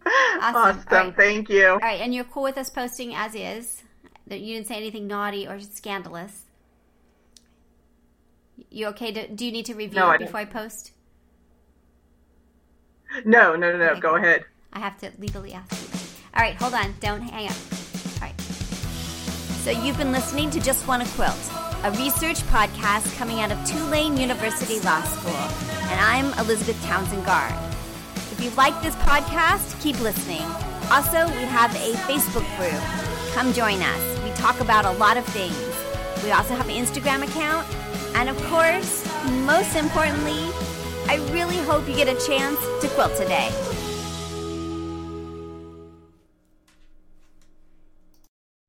Awesome. 0.40 0.80
Awesome. 0.80 0.86
Right. 0.92 1.16
Thank 1.16 1.50
you. 1.50 1.68
All 1.68 1.78
right, 1.80 2.00
and 2.00 2.14
you're 2.14 2.24
cool 2.24 2.44
with 2.44 2.58
us 2.58 2.70
posting 2.70 3.14
as 3.16 3.36
is. 3.36 3.82
That 4.28 4.40
you 4.40 4.56
didn't 4.56 4.68
say 4.68 4.76
anything 4.76 5.08
naughty 5.08 5.48
or 5.48 5.60
scandalous. 5.60 6.44
You 8.70 8.88
okay? 8.88 9.12
To, 9.12 9.28
do 9.28 9.46
you 9.46 9.52
need 9.52 9.66
to 9.66 9.74
review 9.74 10.00
No, 10.00 10.08
I 10.08 10.16
it 10.16 10.18
don't. 10.20 10.28
before 10.28 10.40
I 10.42 10.46
post? 10.46 10.92
No, 13.26 13.56
no, 13.56 13.72
no, 13.76 13.78
no. 13.94 14.00
Go 14.00 14.16
ahead. 14.16 14.46
I 14.74 14.80
have 14.80 14.98
to 15.00 15.12
legally 15.18 15.54
ask 15.54 15.72
you. 15.72 16.00
All 16.36 16.42
right, 16.44 16.56
hold 16.56 16.74
on. 16.74 16.94
Don't 17.00 17.22
hang 17.22 17.48
up. 17.50 17.56
All 18.22 18.28
right. 18.28 18.40
So 19.64 19.72
you've 19.72 19.98
been 19.98 20.12
listening 20.12 20.50
to 20.52 20.60
Just 20.60 20.88
Wanna 20.88 21.06
Quilt, 21.16 21.36
a 21.88 21.92
research 21.92 22.40
podcast 22.48 23.16
coming 23.16 23.40
out 23.40 23.50
of 23.50 23.66
Tulane 23.66 24.18
University 24.18 24.78
Law 24.82 25.02
School. 25.04 25.32
And 25.88 26.02
I'm 26.02 26.38
Elizabeth 26.38 26.76
Townsend 26.84 27.26
Gard. 27.26 27.54
If 28.30 28.44
you 28.44 28.50
like 28.58 28.82
this 28.84 28.94
podcast, 28.96 29.82
keep 29.82 29.98
listening. 30.02 30.44
Also, 30.92 31.26
we 31.28 31.44
have 31.46 31.74
a 31.76 31.94
Facebook 32.04 32.44
group. 32.58 32.82
Come 33.34 33.54
join 33.54 33.82
us. 33.82 34.24
We 34.26 34.32
talk 34.32 34.60
about 34.60 34.84
a 34.84 34.92
lot 35.00 35.16
of 35.16 35.24
things. 35.28 35.56
We 36.26 36.32
also 36.32 36.56
have 36.56 36.68
an 36.68 36.76
Instagram 36.76 37.24
account. 37.24 37.66
And 38.16 38.28
of 38.28 38.36
course, 38.48 39.08
most 39.46 39.78
importantly, 39.78 40.44
I 41.08 41.26
really 41.32 41.58
hope 41.60 41.88
you 41.88 41.96
get 41.96 42.10
a 42.10 42.28
chance 42.28 42.60
to 42.82 42.90
quilt 42.96 43.16
today. 43.16 43.48